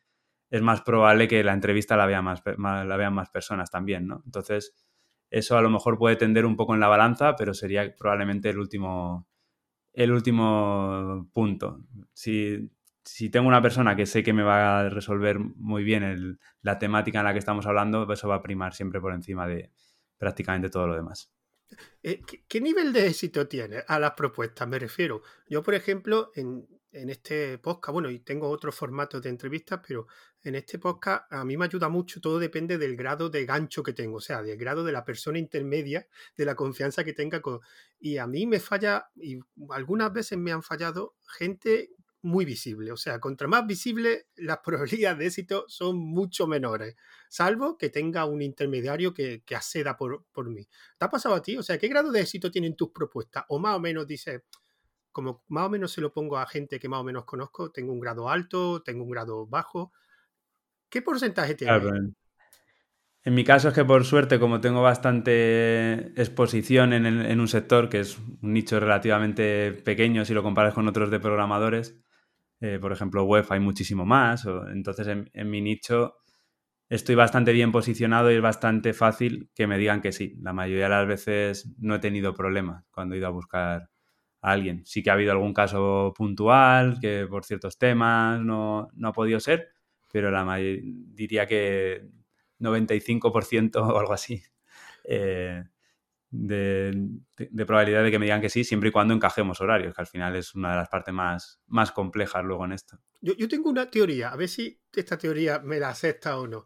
[0.52, 4.22] es más probable que la entrevista la, vea más, la vean más personas también, ¿no?
[4.26, 4.76] Entonces,
[5.30, 8.60] eso a lo mejor puede tender un poco en la balanza, pero sería probablemente el
[8.60, 9.28] último,
[9.94, 11.80] el último punto.
[12.14, 12.70] Si,
[13.32, 17.26] tengo una persona que sé que me va a resolver muy bien la temática en
[17.26, 19.72] la que estamos hablando, eso va a primar siempre por encima de
[20.18, 21.34] prácticamente todo lo demás.
[22.04, 24.68] Eh, ¿Qué, nivel de éxito tiene a las propuestas?
[24.68, 25.22] Me refiero.
[25.48, 30.08] Yo, por ejemplo, en, en este podcast, bueno, y tengo otros formatos de entrevistas, pero
[30.44, 33.94] en este podcast a mí me ayuda mucho, todo depende del grado de gancho que
[33.94, 37.42] tengo, o sea, del grado de la persona intermedia, de la confianza que tenga.
[38.00, 41.92] Y a mí me falla, y algunas veces me han fallado gente
[42.24, 46.96] muy visible, o sea, contra más visible las probabilidades de éxito son mucho menores,
[47.30, 50.68] salvo que tenga un intermediario que, que acceda por, por mí.
[50.98, 51.58] ¿Te ha pasado a ti?
[51.58, 53.46] O sea, ¿qué grado de éxito tienen tus propuestas?
[53.50, 54.42] O más o menos dices,
[55.12, 57.94] como más o menos se lo pongo a gente que más o menos conozco, tengo
[57.94, 59.92] un grado alto, tengo un grado bajo.
[60.90, 62.14] ¿Qué porcentaje tiene?
[63.24, 68.00] En mi caso es que por suerte, como tengo bastante exposición en, un sector, que
[68.00, 72.02] es un nicho relativamente pequeño si lo comparas con otros de programadores,
[72.62, 76.16] eh, por ejemplo web hay muchísimo más, entonces en, mi nicho
[76.90, 80.36] estoy bastante bien posicionado y es bastante fácil que me digan que sí.
[80.42, 83.90] La mayoría de las veces no he tenido problemas cuando he ido a buscar
[84.42, 84.86] a alguien.
[84.86, 89.40] Sí que ha habido algún caso puntual que por ciertos temas no, no ha podido
[89.40, 89.70] ser,
[90.12, 92.10] pero la diría que
[92.60, 94.44] 95% o algo así
[95.04, 95.64] eh,
[96.32, 97.10] de,
[97.68, 100.36] probabilidad de que me digan que sí, siempre y cuando encajemos horarios, que al final
[100.36, 102.98] es una de las partes más, más complejas luego en esto.
[103.20, 106.66] Yo, yo tengo una teoría, a ver si esta teoría me la acepta o no,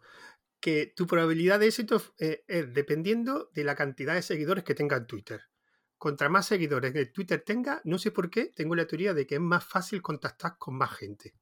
[0.60, 4.97] que tu probabilidad de éxito eh, es dependiendo de la cantidad de seguidores que tenga
[4.97, 5.41] en Twitter.
[5.97, 9.36] Contra más seguidores que Twitter tenga, no sé por qué, tengo la teoría de que
[9.36, 11.34] es más fácil contactar con más gente.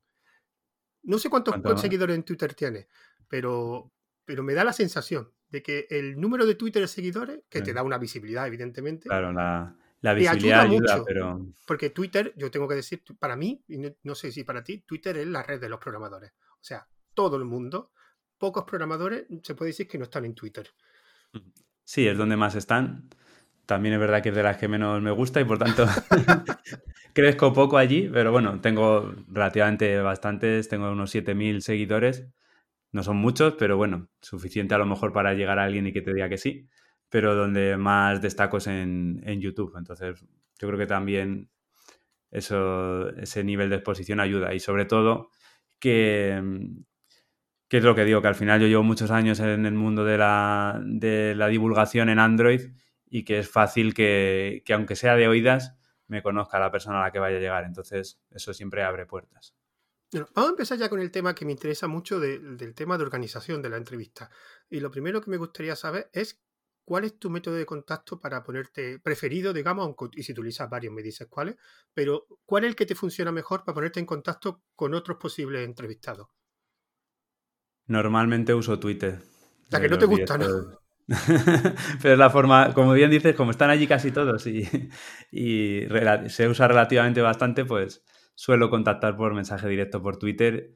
[1.03, 2.87] No sé cuántos seguidores en Twitter tiene,
[3.27, 3.91] pero
[4.25, 7.73] pero me da la sensación de que el número de Twitter de seguidores, que te
[7.73, 9.07] da una visibilidad, evidentemente.
[9.07, 11.45] Claro, la, la visibilidad ayuda, mucho, pero.
[11.67, 15.15] Porque Twitter, yo tengo que decir, para mí, y no, sé si para ti, Twitter
[15.17, 16.31] es la red de los programadores.
[16.53, 17.91] O sea, todo el mundo,
[18.39, 20.67] pocos programadores, se puede decir que no están en Twitter.
[21.83, 23.07] Sí, es donde más están.
[23.67, 25.85] También es verdad que es de las que menos me gusta y por tanto
[27.13, 32.25] crezco poco allí, pero bueno, tengo relativamente bastantes, tengo unos 7.000 seguidores
[32.93, 36.01] no son muchos, pero bueno, suficiente a lo mejor para llegar a alguien y que
[36.01, 36.69] te diga que sí.
[37.09, 39.75] Pero donde más destaco es en, YouTube.
[39.77, 40.23] Entonces,
[40.59, 41.49] yo creo que también
[42.31, 44.53] eso, ese nivel de exposición ayuda.
[44.53, 45.31] Y sobre todo,
[45.79, 46.39] que,
[47.67, 50.05] que es lo que digo, que al final yo llevo muchos años en el mundo
[50.05, 52.61] de la, de la divulgación en Android
[53.09, 55.75] y que es fácil que, que, aunque sea de oídas,
[56.07, 57.65] me conozca la persona a la que vaya a llegar.
[57.65, 59.55] Entonces, eso siempre abre puertas
[60.13, 63.61] vamos a empezar ya con el tema que me interesa mucho del tema de organización
[63.61, 64.29] de la entrevista.
[64.69, 66.41] Y lo primero que me gustaría saber es
[66.85, 71.01] cuál es tu método de contacto para ponerte preferido, digamos, y si utilizas varios me
[71.01, 71.55] dices cuáles,
[71.93, 75.65] pero cuál es el que te funciona mejor para ponerte en contacto con otros posibles
[75.65, 76.27] entrevistados.
[77.87, 79.21] Normalmente uso Twitter.
[79.69, 80.79] La que no te gusta, ¿no?
[82.01, 84.69] Pero es la forma, como bien dices, como están allí casi todos y,
[85.31, 85.81] y
[86.29, 88.03] se usa relativamente bastante, pues
[88.35, 90.75] suelo contactar por mensaje directo por Twitter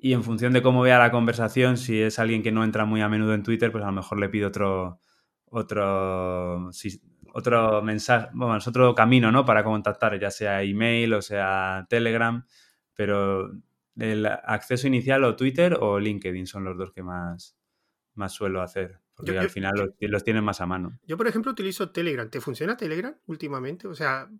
[0.00, 3.00] y en función de cómo vea la conversación, si es alguien que no entra muy
[3.00, 5.00] a menudo en Twitter, pues a lo mejor le pido otro,
[5.46, 6.70] otro,
[7.32, 9.44] otro mensaje, bueno, es otro camino, ¿no?
[9.44, 12.44] Para contactar, ya sea email o sea Telegram,
[12.94, 13.50] pero
[13.96, 17.56] el acceso inicial o Twitter o LinkedIn son los dos que más,
[18.14, 19.00] más suelo hacer.
[19.14, 20.96] Porque al final los, los, tienen más a mano.
[21.04, 22.30] Yo, por ejemplo, utilizo Telegram.
[22.30, 23.88] ¿Te funciona Telegram últimamente?
[23.88, 24.30] O sea,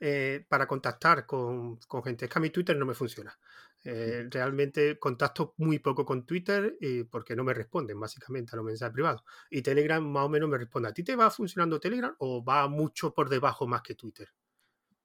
[0.00, 2.24] eh, para contactar con, gente.
[2.24, 3.36] Es que a mi Twitter no me funciona.
[3.84, 6.78] Eh, realmente contacto muy poco con Twitter
[7.10, 9.22] porque no me responden básicamente a los mensajes privados.
[9.50, 10.88] Y Telegram más o menos me responde.
[10.88, 14.28] ¿A ti te va funcionando Telegram o va mucho por debajo más que Twitter?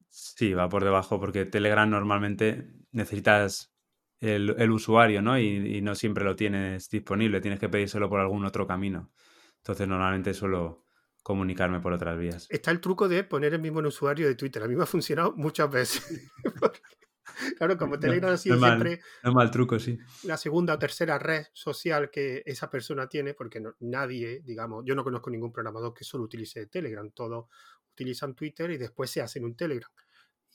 [0.09, 3.71] Sí, va por debajo porque Telegram normalmente necesitas
[4.19, 5.37] el, usuario, ¿no?
[5.37, 9.11] Y, y, no siempre lo tienes disponible, tienes que pedírselo por algún otro camino.
[9.57, 10.87] Entonces normalmente suelo,
[11.29, 12.47] comunicarme por otras vías.
[12.49, 14.63] Está el truco de poner el mismo usuario de Twitter.
[14.63, 16.27] A mí me ha funcionado muchas veces.
[17.59, 18.99] claro, como Telegram ha sido siempre.
[19.23, 19.95] No mal truco, sí.
[20.23, 25.03] La segunda o tercera red social que esa persona tiene, porque nadie, digamos, yo no
[25.03, 27.07] conozco ningún programador que solo utilice Telegram.
[27.11, 27.45] Todos
[27.91, 29.91] utilizan Twitter y después se hacen un Telegram.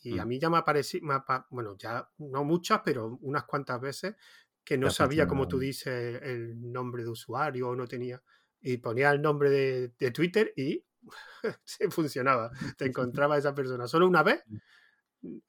[0.02, 0.28] Y a mm.
[0.28, 1.06] mí ya me ha parecido,
[1.50, 4.16] bueno, ya no muchas, pero unas cuantas veces
[4.64, 8.20] que no sabía, como tú dices, el nombre de usuario o no tenía
[8.64, 10.82] y ponía el nombre de, Twitter y
[11.64, 12.50] se funcionaba.
[12.76, 13.86] Te encontraba esa persona.
[13.86, 14.42] Solo una vez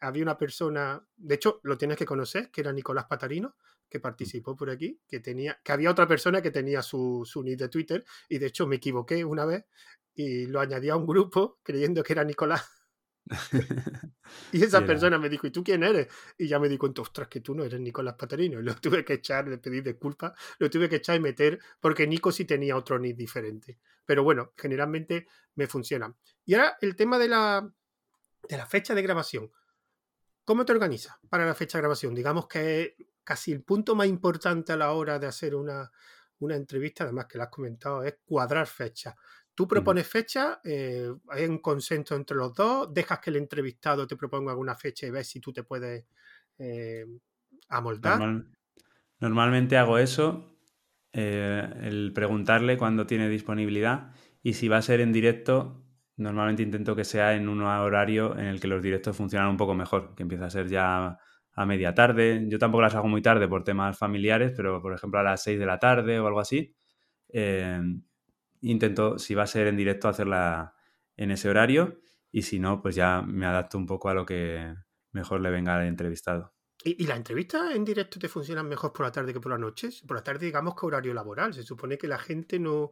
[0.01, 3.56] había una persona, de hecho lo tienes que conocer, que era Nicolás Patarino,
[3.89, 7.60] que participó por aquí, que tenía, que había otra persona que tenía su, su nick
[7.60, 9.65] de Twitter y de hecho me equivoqué una vez
[10.13, 12.69] y lo añadí a un grupo creyendo que era Nicolás
[14.52, 16.08] y esa persona me dijo, ¿y tú quién eres?
[16.38, 18.60] Y ya me di cuenta, ostras, que tú no eres Nicolás Patarino.
[18.60, 22.08] Y lo tuve que echar, le pedí disculpas, lo tuve que echar y meter, porque
[22.08, 23.80] Nico sí tenía otro nick diferente.
[24.06, 26.14] Pero bueno, generalmente me funciona.
[26.46, 27.70] Y ahora el tema de la,
[28.48, 29.52] de la fecha de grabación.
[30.44, 32.14] ¿Cómo te organizas para la fecha de grabación?
[32.14, 35.92] Digamos que casi el punto más importante a la hora de hacer una,
[36.40, 39.16] una entrevista, además que lo has comentado, es cuadrar fecha.
[39.56, 44.18] Tú propones fecha, eh, hay un consenso entre los dos, dejas que el entrevistado te
[44.18, 46.06] proponga alguna fecha y ves si tú te puedes
[46.58, 47.06] eh,
[47.70, 48.22] amoldar.
[49.20, 50.58] normalmente hago eso,
[51.13, 54.12] eh, el preguntarle cuándo tiene disponibilidad
[54.44, 55.86] y si va a ser en directo,
[56.18, 59.74] normalmente intento que sea en un horario en el que los directos funcionan un poco
[59.74, 61.18] mejor, que empieza a ser ya
[61.54, 62.44] a media tarde.
[62.50, 65.58] Yo tampoco las hago muy tarde por temas familiares, pero por ejemplo a las 6
[65.58, 66.76] de la tarde o algo así
[67.30, 67.82] eh,
[68.62, 70.76] intento, si va a ser en directo, hacerla
[71.18, 72.00] en ese horario
[72.32, 74.76] y si no, pues ya me adapto un poco a lo que
[75.12, 76.54] mejor le venga al entrevistado.
[76.84, 79.58] ¿Y, y las entrevistas en directo te funcionan mejor por la tarde que por la
[79.58, 79.89] noche?
[80.06, 81.54] Por la tarde, digamos que horario laboral.
[81.54, 82.91] Se supone que la gente no,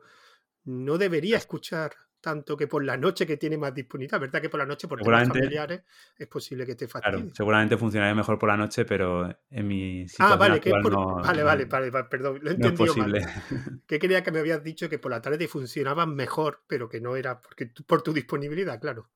[0.63, 4.41] no debería escuchar tanto que por la noche que tiene más disponibilidad, ¿verdad?
[4.41, 5.81] Que por la noche por temas familiares
[6.17, 7.17] es posible que te fastidie.
[7.17, 10.89] Claro, seguramente funcionaría mejor por la noche, pero en mi situación Ah, vale, que por...
[10.89, 13.12] no, vale, vale, vale, vale, perdón, lo he no es entendido mal.
[13.12, 13.27] posible.
[13.88, 17.01] Que quería que me habías dicho que por la tarde te funcionaban mejor, pero que
[17.01, 19.09] no era porque por tu disponibilidad, claro.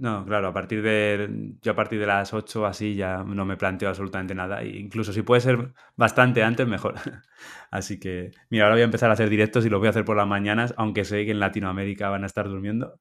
[0.00, 1.28] No, claro, a partir de
[1.60, 4.62] yo a partir de las 8 así ya no me planteo absolutamente nada.
[4.62, 6.94] e incluso si puede ser bastante antes, mejor.
[7.70, 10.04] Así que, mira, ahora voy a empezar a hacer directos y los voy a hacer
[10.04, 13.00] por las mañanas, aunque sé que en Latinoamérica van a estar durmiendo,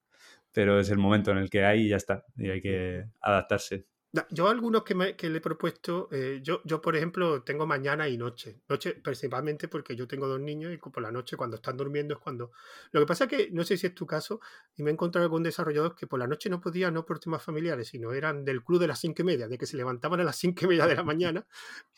[0.53, 2.23] pero es el momento en el que hay y ya está.
[2.37, 3.85] Y hay que adaptarse.
[4.31, 8.07] Yo algunos que, me- que le he propuesto, eh, yo, yo por ejemplo tengo mañana
[8.07, 8.61] y noche.
[8.67, 12.19] Noche principalmente porque yo tengo dos niños y por la noche cuando están durmiendo es
[12.19, 12.51] cuando...
[12.91, 14.39] Lo que pasa es que no sé si es tu caso
[14.75, 17.43] y me he encontrado algún desarrollador que por la noche no podía, no por temas
[17.43, 20.23] familiares, sino eran del club de las cinco y media, de que se levantaban a
[20.23, 21.45] las cinco y media de la mañana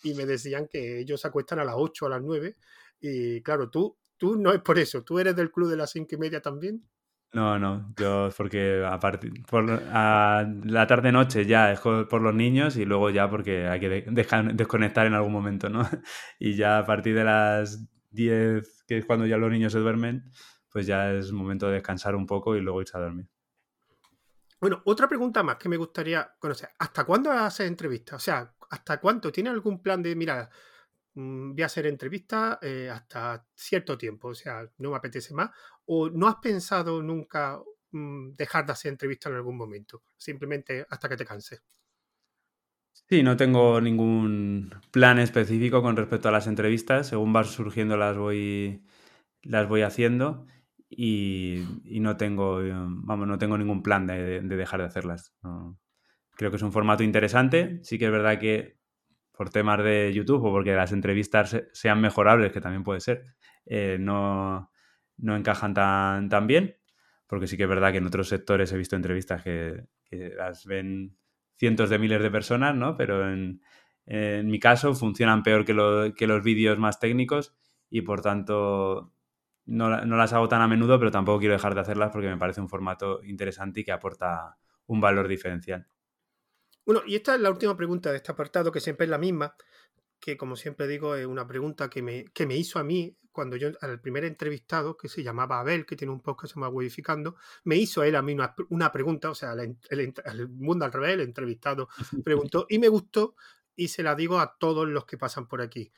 [0.04, 2.58] y me decían que ellos se acuestan a las ocho o a las nueve.
[3.00, 6.15] Y claro, tú, tú no es por eso, tú eres del club de las cinco
[6.15, 6.84] y media también.
[7.32, 12.34] No, no, yo porque a partir por a la tarde noche ya es por los
[12.34, 15.82] niños y luego ya porque hay que de- dejar- desconectar en algún momento, ¿no?
[16.39, 20.24] Y ya a partir de las 10, que es cuando ya los niños se duermen,
[20.72, 23.28] pues ya es momento de descansar un poco y luego irse a dormir.
[24.60, 26.70] Bueno, otra pregunta más que me gustaría conocer.
[26.80, 28.15] ¿Hasta cuándo haces entrevistas?
[28.15, 29.32] O sea, ¿hasta cuánto?
[29.32, 30.50] ¿Tienes algún plan de, mira,
[31.20, 34.30] voy a hacer entrevistas eh, hasta cierto tiempo?
[34.30, 35.52] O sea, no me apetece más.
[35.86, 37.60] ¿O no has pensado nunca
[37.92, 40.04] mm, dejar de hacer entrevistas en algún momento?
[40.18, 41.64] Simplemente hasta que te canses.
[43.10, 47.08] Sí, no tengo ningún plan específico con respecto a las entrevistas.
[47.08, 48.84] Según van surgiendo las voy,
[49.42, 50.46] las voy haciendo
[50.90, 55.34] y, no tengo, vamos, no tengo ningún plan de, de dejar de hacerlas.
[56.36, 57.80] Creo que es un formato interesante.
[57.84, 58.79] Sí que es verdad que
[59.39, 63.23] por temas de YouTube o porque las entrevistas se- sean mejorables, que también puede ser,
[63.65, 64.69] eh, no,
[65.17, 66.75] no encajan tan, tan bien.
[67.28, 69.86] Porque sí que es verdad que en otros sectores he visto entrevistas que,
[70.38, 71.15] las ven
[71.56, 72.97] cientos de miles de personas, ¿no?
[72.97, 73.62] Pero en,
[74.08, 77.56] en mi caso funcionan peor que, lo- que los vídeos más técnicos
[77.89, 79.13] y por tanto
[79.65, 82.38] no, no las hago tan a menudo, pero tampoco quiero dejar de hacerlas porque me
[82.38, 85.88] parece un formato interesante y que aporta un valor diferencial.
[86.86, 89.56] Bueno, y esta es la última pregunta de este apartado, que siempre es la misma,
[90.20, 93.58] que como siempre digo, es una pregunta que me, que me hizo a mí cuando
[93.58, 96.70] yo, al primer entrevistado, que se llamaba Abel, que tiene un podcast que se llama
[96.70, 100.86] Wodificando, me hizo él a mí una, una pregunta, o sea, el, el- el mundo
[100.86, 101.89] al revés, el entrevistado
[102.26, 103.36] preguntó, y me gustó,
[103.76, 105.92] y se la digo a todos los que pasan por aquí.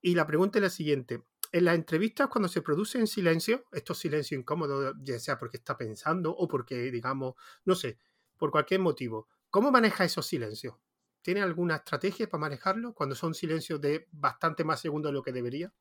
[0.00, 1.22] Y la pregunta es la siguiente.
[1.52, 5.76] En las entrevistas, cuando se produce en silencio, estos silencios incómodos, ya sea porque está
[5.76, 7.98] pensando o porque, digamos, no sé,
[8.36, 10.74] por cualquier motivo, ¿cómo maneja esos silencios?
[11.22, 15.32] ¿Tiene alguna estrategia para manejarlo cuando son silencios de bastante más segundos de lo que
[15.32, 15.72] debería?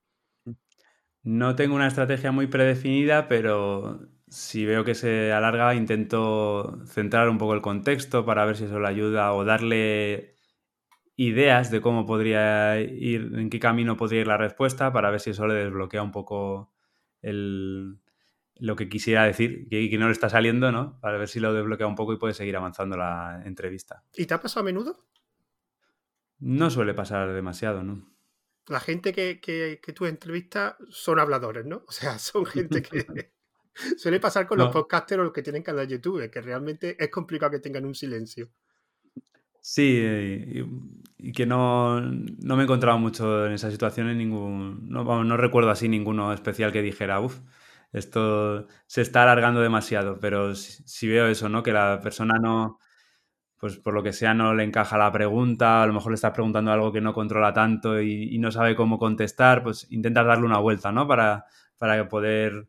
[1.23, 7.37] No tengo una estrategia muy predefinida, pero si veo que se alarga, intento centrar un
[7.37, 10.35] poco el contexto para ver si eso le ayuda o darle
[11.17, 15.31] ideas de cómo podría ir, en qué camino podría ir la respuesta, para ver si
[15.31, 16.71] eso le desbloquea un poco
[17.21, 17.99] el,
[18.57, 20.99] lo que quisiera decir y que no le está saliendo, ¿no?
[21.01, 24.03] Para ver si lo desbloquea un poco y puede seguir avanzando la entrevista.
[24.15, 25.05] ¿Y te ha pasado a menudo?
[26.39, 28.09] No suele pasar demasiado, ¿no?
[28.67, 31.83] La gente que, que, que tú entrevistas son habladores, ¿no?
[31.87, 33.31] O sea, son gente que
[33.97, 37.09] suele pasar con los podcasters o los que tienen canal de YouTube, que realmente es
[37.09, 38.49] complicado que tengan un silencio.
[39.61, 40.63] Sí, eh,
[41.17, 45.23] y, y que no, no me he encontrado mucho en esa situación, en ningún, no,
[45.23, 47.39] no recuerdo así ninguno especial que dijera, uff,
[47.95, 51.63] esto se está alargando demasiado, pero si, veo eso, ¿no?
[51.63, 52.79] Que la persona no,
[53.57, 56.33] pues por lo que sea, no le encaja la pregunta, a lo mejor le estás
[56.33, 60.59] preguntando algo que no controla tanto y, no sabe cómo contestar, pues intentas darle una
[60.59, 61.07] vuelta, ¿no?
[61.07, 61.45] Para,
[61.77, 62.67] para poder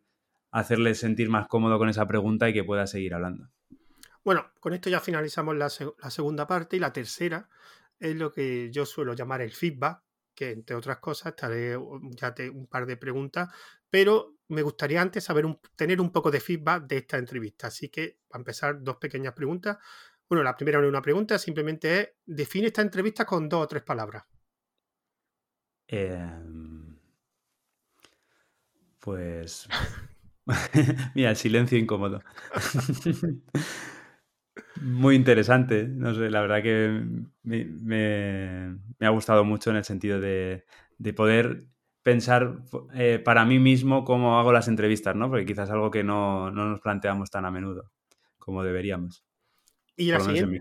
[0.53, 3.49] hacerle sentir más cómodo con esa pregunta y que pueda seguir hablando.
[4.25, 7.49] Bueno, con esto ya finalizamos la, seg- la segunda parte y la tercera
[7.99, 10.03] es lo que yo suelo llamar el feedback,
[10.35, 11.77] que entre otras cosas estaré
[12.13, 13.49] ya un par de preguntas,
[13.91, 17.69] pero me gustaría antes saber tener un poco de feedback de esta entrevista.
[17.69, 19.79] Así que, para empezar, dos pequeñas preguntas.
[20.29, 23.69] Bueno, la primera no es una pregunta, simplemente es, define esta entrevista con dos o
[23.69, 24.25] tres palabras.
[25.89, 26.19] Eh,
[29.01, 29.69] pues.
[31.15, 32.23] Mira, el silencio incómodo.
[34.81, 35.85] Muy interesante.
[35.89, 37.03] No sé, la verdad que
[37.43, 40.65] me, me- me ha gustado mucho en el sentido de,
[40.99, 41.67] de poder
[42.07, 42.63] pensar
[42.95, 45.29] eh, para mí mismo cómo hago las entrevistas, ¿no?
[45.29, 47.91] Porque quizás es algo que no, nos planteamos tan a menudo
[48.39, 49.27] como deberíamos.
[49.97, 50.61] Y la, siguiente,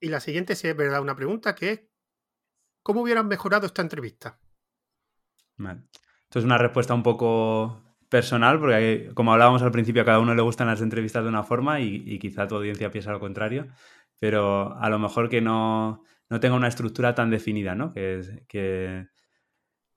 [0.00, 1.82] y la siguiente, si es verdad, una pregunta que es,
[2.82, 4.40] ¿cómo hubieran mejorado esta entrevista?
[6.22, 10.34] Esto es una respuesta un poco personal, porque como hablábamos al principio, a cada uno
[10.34, 13.66] le gustan las entrevistas de una forma y, quizá tu audiencia piensa lo contrario,
[14.18, 17.92] pero a lo mejor que no, no tenga una estructura tan definida, ¿no?
[17.92, 19.08] Que, que,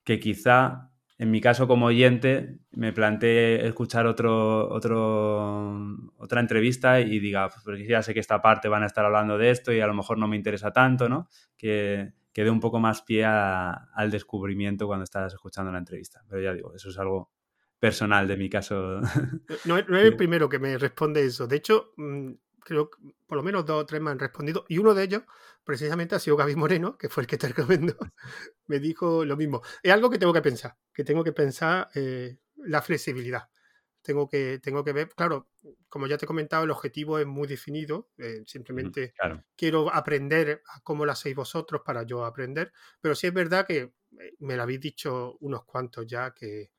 [0.04, 7.48] que quizá en mi caso como oyente me planteé escuchar otro, otra entrevista y diga,
[7.48, 9.94] pues ya sé que esta parte van a estar hablando de esto y a lo
[9.94, 11.28] mejor no me interesa tanto, ¿no?
[11.56, 16.24] Que, que dé un poco más pie al descubrimiento cuando estás escuchando la entrevista.
[16.28, 17.30] Pero ya digo, eso es algo
[17.78, 19.00] personal de mi caso.
[19.64, 21.46] No, no es el primero que me responde eso.
[21.46, 24.78] De hecho, mm, creo que por lo menos dos o tres me han respondido y
[24.78, 25.22] uno de ellos
[25.64, 27.96] precisamente ha sido Gaby Moreno, que fue el que te recomiendo,
[28.66, 29.62] me dijo lo mismo.
[29.82, 33.48] Es algo que tengo que pensar, que tengo que pensar eh, la flexibilidad.
[34.02, 35.48] Tengo que, tengo que ver, claro,
[35.88, 38.10] como ya te he comentado, el objetivo es muy definido.
[38.18, 39.14] Eh, simplemente
[39.56, 42.72] quiero aprender a cómo lo hacéis vosotros para yo aprender.
[43.00, 43.92] Pero sí es verdad que eh,
[44.40, 46.72] me lo habéis dicho unos cuantos ya que,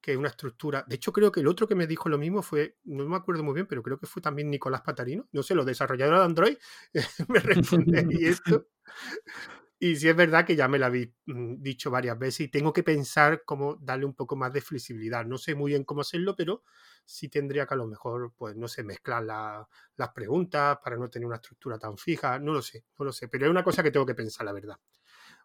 [0.00, 0.84] que una estructura.
[0.88, 3.42] De hecho, creo que el otro que me dijo lo mismo fue, no me acuerdo
[3.42, 6.56] muy bien, pero creo que fue también Nicolás Patarino, no sé, los desarrolladores de Android,
[7.28, 8.68] me responde y esto.
[9.82, 12.70] Y sí es verdad que ya me lo habéis mm, dicho varias veces y tengo
[12.70, 15.24] que pensar cómo darle un poco más de flexibilidad.
[15.24, 16.64] No sé muy bien cómo hacerlo, pero
[17.06, 21.24] sí tendría que a lo mejor, pues no sé, mezclar las preguntas para no tener
[21.26, 22.38] una estructura tan fija.
[22.38, 24.52] No lo sé, no lo sé, pero es una cosa que tengo que pensar, la
[24.52, 24.76] verdad.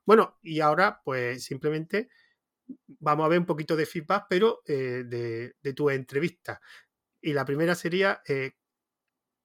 [0.05, 2.09] Bueno, y ahora, pues simplemente
[2.87, 6.61] vamos a ver un poquito de feedback, pero eh, de, tu entrevista.
[7.21, 8.53] Y la primera sería, eh,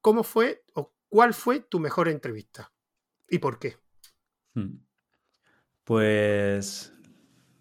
[0.01, 2.73] ¿cómo fue o cuál fue tu mejor entrevista?
[3.29, 3.77] ¿Y por qué?
[4.55, 4.79] Hmm.
[5.85, 6.93] Pues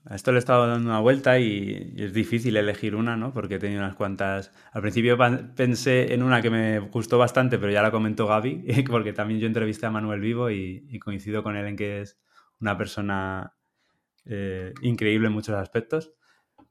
[0.05, 3.34] a esto le he estado dando una vuelta y, es difícil elegir una, ¿no?
[3.34, 4.51] Porque he tenido unas cuantas...
[4.72, 5.18] Al principio
[5.55, 9.47] pensé en una que me gustó bastante, pero ya la comentó Gaby, porque también yo
[9.47, 12.20] entrevisté a Manuel Vivo y coincido con él en que es
[12.60, 13.59] una persona
[14.30, 16.14] eh, increíble en muchos aspectos.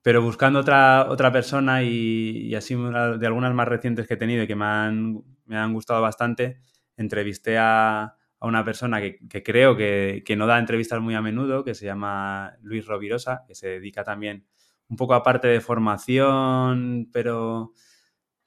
[0.02, 4.46] Pero buscando otra, otra persona y, así de algunas más recientes que he tenido y
[4.46, 6.60] que me han, me han gustado bastante,
[6.96, 11.20] entrevisté a, a una persona que, que creo que, que, no da entrevistas muy a
[11.20, 14.46] menudo, que se llama Luis Rovirosa, que se dedica también
[14.88, 17.72] un poco a parte de formación, pero,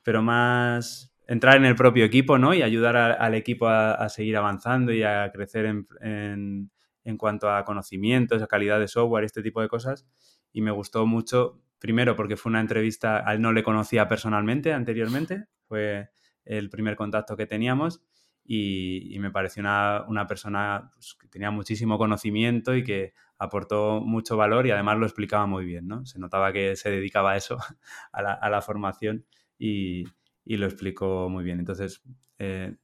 [0.04, 2.54] pero más entrar en el propio equipo, ¿no?
[2.54, 6.72] Y ayudar al equipo a, a, seguir avanzando y a crecer en, en
[7.18, 10.08] cuanto a conocimientos, a calidad de software, este tipo de cosas.
[10.52, 14.74] Y me gustó mucho, primero porque fue una entrevista, a él no le conocía personalmente
[14.74, 16.10] anteriormente, fue
[16.46, 18.02] el primer contacto que teníamos
[18.44, 24.68] y, me pareció una, persona pues, que tenía muchísimo conocimiento y que aportó mucho valor
[24.68, 26.06] y además lo explicaba muy bien, ¿no?
[26.06, 27.58] Se notaba que se dedicaba a eso,
[28.12, 29.26] a la, formación
[29.58, 30.06] y,
[30.46, 31.60] lo explicó muy bien.
[31.60, 32.04] Entonces,
[32.40, 32.76] eh,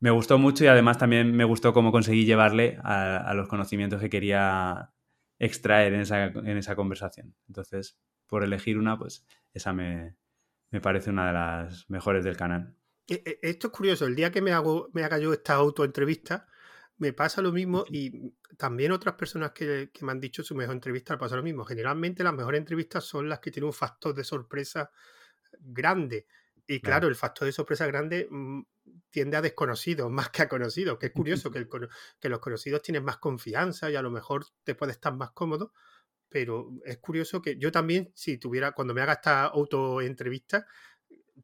[0.00, 4.10] me gustó mucho y además también me gustó cómo conseguí llevarle a, los conocimientos que
[4.10, 4.92] quería
[5.38, 6.00] extraer en
[6.58, 7.34] esa, conversación.
[7.48, 10.16] Entonces, por elegir una, pues esa me,
[10.82, 12.76] parece una de las mejores del canal.
[13.06, 16.46] E, e, esto es curioso, el día que me, hago, me haga yo esta autoentrevista,
[16.98, 20.74] me pasa lo mismo y también otras personas que, que me han dicho su mejor
[20.74, 21.64] entrevista me pasa lo mismo.
[21.64, 24.90] Generalmente las mejores entrevistas son las que tienen un factor de sorpresa
[25.60, 26.26] grande.
[26.66, 28.60] Y claro, el factor de sorpresa grande mm,
[29.10, 31.66] tiende a desconocidos más que a conocidos, que es curioso que,
[32.20, 35.72] que los conocidos tienen más confianza y a lo mejor te puedes estar más cómodo,
[36.28, 40.66] pero es curioso que yo también, si tuviera, cuando me haga esta autoentrevista,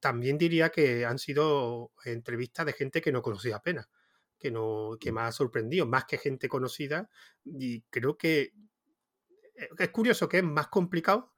[0.01, 3.89] también diría que han sido entrevistas de gente que no conocía apenas,
[4.39, 5.15] que, no, que mm.
[5.15, 7.09] me ha sorprendido, más que gente conocida,
[7.45, 8.53] y creo que
[9.57, 11.34] eh, es curioso que es más complicado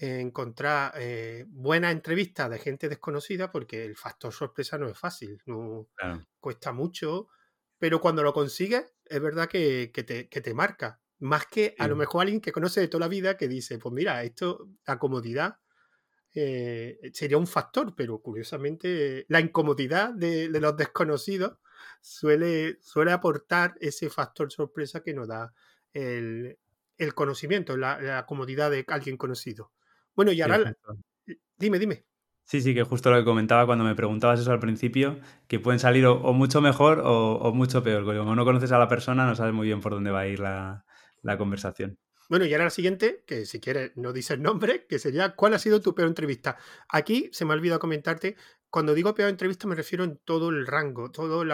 [0.00, 5.88] encontrar eh, buenas entrevistas de gente desconocida porque el factor sorpresa no es fácil, no
[6.40, 7.28] cuesta mucho,
[7.78, 11.00] pero cuando lo consigues es verdad que, te, marca.
[11.18, 13.92] Más que a lo mejor alguien que conoce de toda la vida que dice, pues
[13.92, 15.58] mira, esto, la comodidad
[16.32, 21.58] eh, sería un factor, pero curiosamente la incomodidad de, los desconocidos
[22.00, 25.52] suele, suele aportar ese factor sorpresa que nos da
[25.92, 26.56] el,
[27.14, 29.72] conocimiento, la comodidad de alguien conocido.
[30.20, 30.76] Bueno, y ahora,
[31.56, 32.04] dime, dime.
[32.44, 35.18] Sí, sí, que justo lo que comentaba cuando me preguntabas eso al principio,
[35.48, 38.04] que pueden salir o, mucho mejor o, mucho peor.
[38.04, 40.40] Como no conoces a la persona, no sabes muy bien por dónde va a ir
[40.40, 40.84] la,
[41.38, 41.98] conversación.
[42.28, 45.54] Bueno, y ahora la siguiente, que si quieres no dices el nombre, que sería ¿cuál
[45.54, 46.58] ha sido tu peor entrevista?
[46.90, 48.36] Aquí se me ha olvidado comentarte
[48.70, 51.44] cuando digo peor entrevista me refiero en todo el rango, todo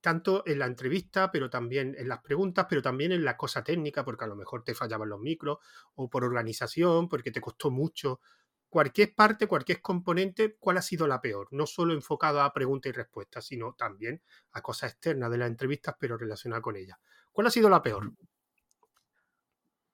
[0.00, 4.04] tanto en la entrevista, pero también en las preguntas, pero también en la cosa técnica,
[4.04, 5.58] porque a lo mejor te fallaban los micros,
[5.96, 8.20] o por organización, porque te costó mucho.
[8.68, 11.48] Cualquier parte, cualquier componente, ¿cuál ha sido la peor?
[11.50, 15.96] No solo enfocado a preguntas y respuestas, sino también a cosas externas de las entrevistas,
[15.98, 16.96] pero relacionadas con ellas.
[17.32, 18.12] ¿Cuál ha sido la peor?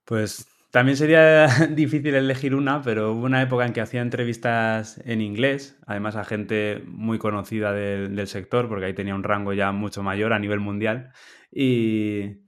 [0.04, 5.20] Pues también sería difícil elegir una, pero hubo una época en que hacía entrevistas en
[5.20, 10.02] inglés, además a gente muy conocida del, sector, porque ahí tenía un rango ya mucho
[10.02, 11.12] mayor a nivel mundial.
[11.50, 12.42] Y,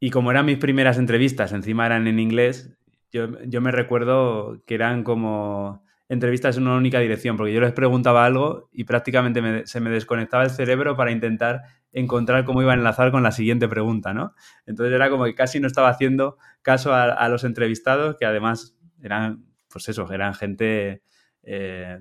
[0.00, 2.78] y como eran mis primeras entrevistas, encima eran en inglés,
[3.12, 7.72] yo, yo me recuerdo que eran como entrevistas en una única dirección, porque yo les
[7.72, 12.74] preguntaba algo y prácticamente se me desconectaba el cerebro para intentar encontrar cómo iba a
[12.74, 14.34] enlazar con la siguiente pregunta, ¿no?
[14.66, 19.44] Entonces era como que casi no estaba haciendo caso a, los entrevistados, que además eran,
[19.72, 21.02] pues eso, eran gente
[21.44, 21.98] eh,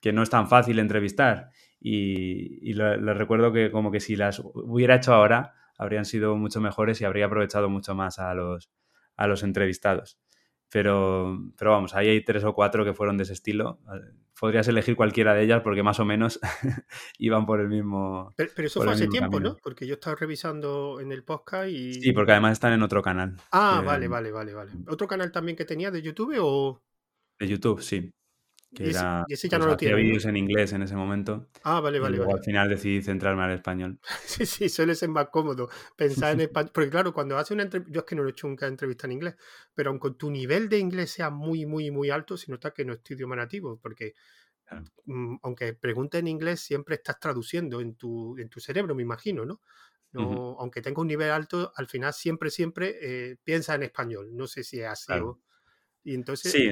[0.00, 1.50] que no es tan fácil entrevistar.
[1.78, 7.00] Y, les recuerdo que como que si las hubiera hecho ahora, habrían sido mucho mejores
[7.00, 8.72] y habría aprovechado mucho más a los,
[9.16, 10.18] a los entrevistados.
[10.72, 13.78] Pero, pero vamos, ahí hay tres o cuatro que fueron de ese estilo.
[14.40, 16.40] Podrías elegir cualquiera de ellas porque más o menos
[17.18, 18.32] iban por el mismo.
[18.36, 19.58] Pero, eso fue hace tiempo, ¿no?
[19.62, 21.92] Porque yo estaba revisando en el podcast y.
[21.92, 23.36] Sí, porque además están en otro canal.
[23.50, 24.72] Ah, vale, vale, vale, vale.
[24.88, 26.80] ¿Otro canal también que tenía de YouTube o.?
[27.38, 28.10] De YouTube, sí.
[28.74, 29.96] Que y, ya pues, no lo tiene.
[29.96, 31.48] vídeos en inglés en ese momento.
[31.62, 32.14] Ah, vale, vale.
[32.14, 34.00] Y luego al final decidí centrarme al español.
[34.24, 36.70] sí, sí, suele ser más cómodo pensar en español.
[36.72, 39.06] Porque claro, cuando hace una entrevista, yo es que no lo he hecho nunca entrevista
[39.06, 39.36] en inglés,
[39.74, 42.94] pero aunque tu nivel de inglés sea muy, muy, muy alto, se nota que no
[42.94, 44.14] es tu idioma nativo, porque
[45.04, 49.44] mm, aunque pregunte en inglés, siempre estás traduciendo en tu, en tu cerebro, me imagino,
[49.44, 49.60] ¿no?
[50.12, 54.30] no Aunque tenga un nivel alto, al final siempre, siempre eh, piensa en español.
[54.32, 55.40] No sé si es así o
[56.04, 56.52] entonces...
[56.52, 56.70] Sí,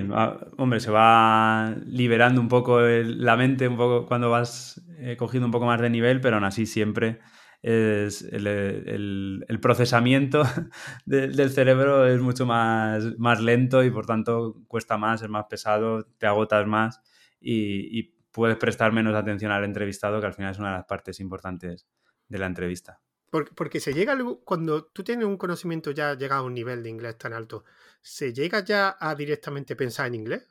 [0.56, 5.52] hombre, se va liberando un poco la mente, un poco cuando vas eh, cogiendo un
[5.52, 7.20] poco más de nivel, pero aún así siempre
[7.62, 10.42] es el, procesamiento
[11.04, 16.04] del cerebro es mucho más, más lento y por tanto cuesta más, es más pesado,
[16.18, 17.00] te agotas más
[17.40, 21.18] y, puedes prestar menos atención al entrevistado, que al final es una de las partes
[21.18, 21.88] importantes
[22.28, 23.00] de la entrevista.
[23.28, 26.90] Porque, porque se llega cuando tú tienes un conocimiento ya llegado a un nivel de
[26.90, 27.64] inglés tan alto,
[28.00, 30.48] ¿se llega ya a directamente pensar en inglés?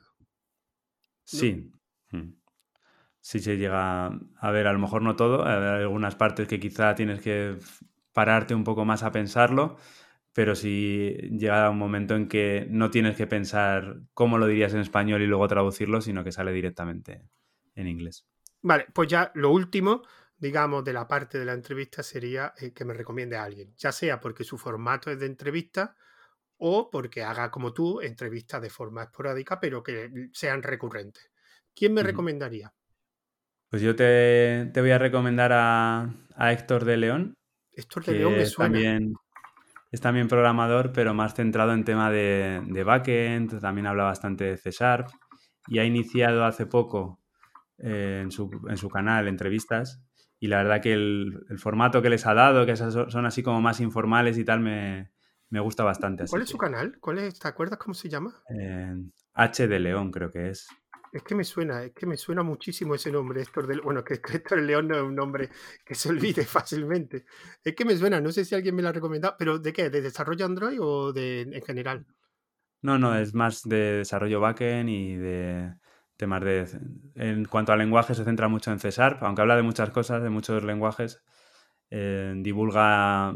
[1.24, 1.72] Sí.
[2.10, 2.34] Mm.
[3.20, 6.94] Sí se llega a ver, a lo mejor no todo, hay algunas partes que quizá
[6.94, 7.58] tienes que
[8.12, 9.76] pararte un poco más a pensarlo,
[10.32, 14.80] pero si llega un momento en que no tienes que pensar cómo lo dirías en
[14.80, 17.28] español y luego traducirlo, sino que sale directamente
[17.74, 18.26] en inglés.
[18.62, 20.02] Vale, pues ya lo último,
[20.38, 23.92] digamos, de la parte de la entrevista sería eh, que me recomiende a alguien, ya
[23.92, 25.94] sea porque su formato es de entrevista
[26.60, 31.30] o porque haga como tú entrevistas de forma esporádica, pero que sean recurrentes.
[31.74, 32.72] ¿Quién me recomendaría?
[33.70, 36.12] Pues yo te, voy a recomendar a,
[36.52, 37.34] Héctor de León.
[37.72, 38.72] Héctor de León me suena.
[38.72, 39.14] También,
[39.90, 44.56] es también programador, pero más centrado en tema de, de backend, también habla bastante de
[44.56, 45.08] C Sharp
[45.66, 47.20] y ha iniciado hace poco
[47.78, 50.02] eh, en, su, en, su, canal entrevistas
[50.38, 53.60] y la verdad que el, el, formato que les ha dado, que son así como
[53.60, 55.10] más informales y tal, me,
[55.50, 56.24] me gusta bastante.
[56.28, 56.98] ¿Cuál es su canal?
[57.00, 58.42] ¿Cuál es, ¿Te acuerdas cómo se llama?
[58.48, 58.94] Eh,
[59.34, 60.68] H de León, creo que es.
[61.12, 64.14] Es que me suena, es que me suena muchísimo ese nombre, Héctor del Bueno, que
[64.32, 65.50] Héctor del León no es un nombre
[65.84, 67.24] que se olvide fácilmente.
[67.64, 69.90] Es que me suena, no sé si alguien me lo ha recomendado, pero ¿de qué?
[69.90, 72.06] ¿De desarrollo Android o de en general?
[72.82, 75.74] No, no, es más de desarrollo backend y de
[76.16, 76.66] temas de.
[77.16, 78.90] En cuanto al lenguaje, se centra mucho en C
[79.20, 81.22] aunque habla de muchas cosas, de muchos lenguajes.
[81.90, 83.34] Eh, divulga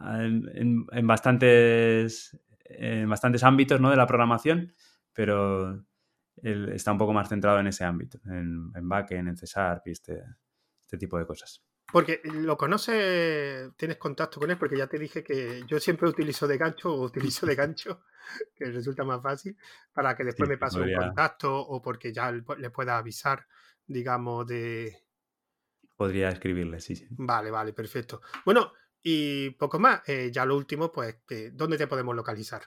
[0.00, 3.90] en, bastantes, en bastantes ámbitos ¿no?
[3.90, 4.74] de la programación,
[5.12, 5.84] pero
[6.42, 9.46] él está un poco más centrado en ese ámbito, en, en backend, en C
[9.84, 10.22] y este,
[10.84, 11.62] este tipo de cosas.
[11.90, 16.46] Porque lo conoces, tienes contacto con él, porque ya te dije que yo siempre utilizo
[16.46, 18.02] de gancho o utilizo de gancho,
[18.54, 19.56] que resulta más fácil,
[19.92, 23.46] para que después me pase un contacto o porque ya le pueda avisar,
[23.86, 25.02] digamos, de...
[25.96, 27.06] Podría escribirle, sí, sí.
[27.10, 28.20] Vale, vale, perfecto.
[28.44, 28.72] Bueno,
[29.02, 30.06] y poco más.
[30.08, 31.16] Eh, ya lo último, pues,
[31.52, 32.62] ¿dónde te podemos localizar?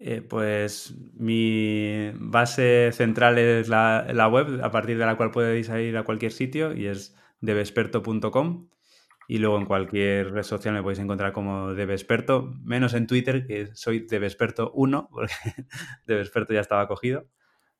[0.00, 5.96] Eh, pues mi base central es la, web, a partir de la cual podéis ir
[5.96, 8.68] a cualquier sitio y es devesperto.com.
[9.30, 13.74] Y luego en cualquier red social me podéis encontrar como Devesperto, menos en Twitter, que
[13.74, 15.34] soy Devesperto1, porque
[16.06, 17.28] Devesperto ya estaba cogido.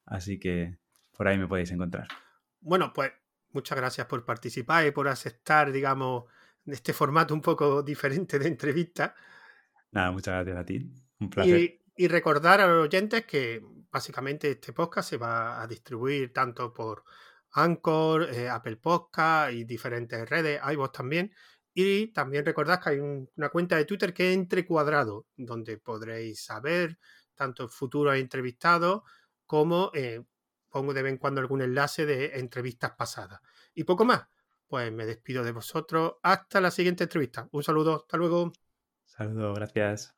[0.05, 0.77] Así que
[1.17, 2.07] por ahí me podéis encontrar.
[2.61, 3.13] Bueno, pues
[3.53, 6.25] muchas gracias por participar y por aceptar, digamos,
[6.71, 9.15] este formato un poco diferente de entrevista.
[9.91, 10.93] Nada, muchas gracias a ti.
[11.21, 11.81] Un placer.
[11.97, 13.61] Y, recordar a los oyentes que
[13.91, 17.03] básicamente este podcast se va a distribuir tanto por
[17.53, 21.33] Anchor, eh, Apple Podcast y diferentes redes, iVoox también.
[21.75, 26.45] Y también recordad que hay una cuenta de Twitter que es Entre Cuadrado, donde podréis
[26.45, 26.99] saber
[27.35, 29.03] tanto futuros entrevistados
[29.47, 30.23] como eh,
[30.69, 33.41] pongo de vez en cuando algún enlace de entrevistas pasadas.
[33.75, 34.27] Y poco más.
[34.69, 36.15] Pues me despido de vosotros.
[36.23, 37.49] Hasta la siguiente entrevista.
[37.53, 37.97] Un saludo.
[37.97, 38.53] Hasta luego.
[39.07, 40.18] Saludos, gracias.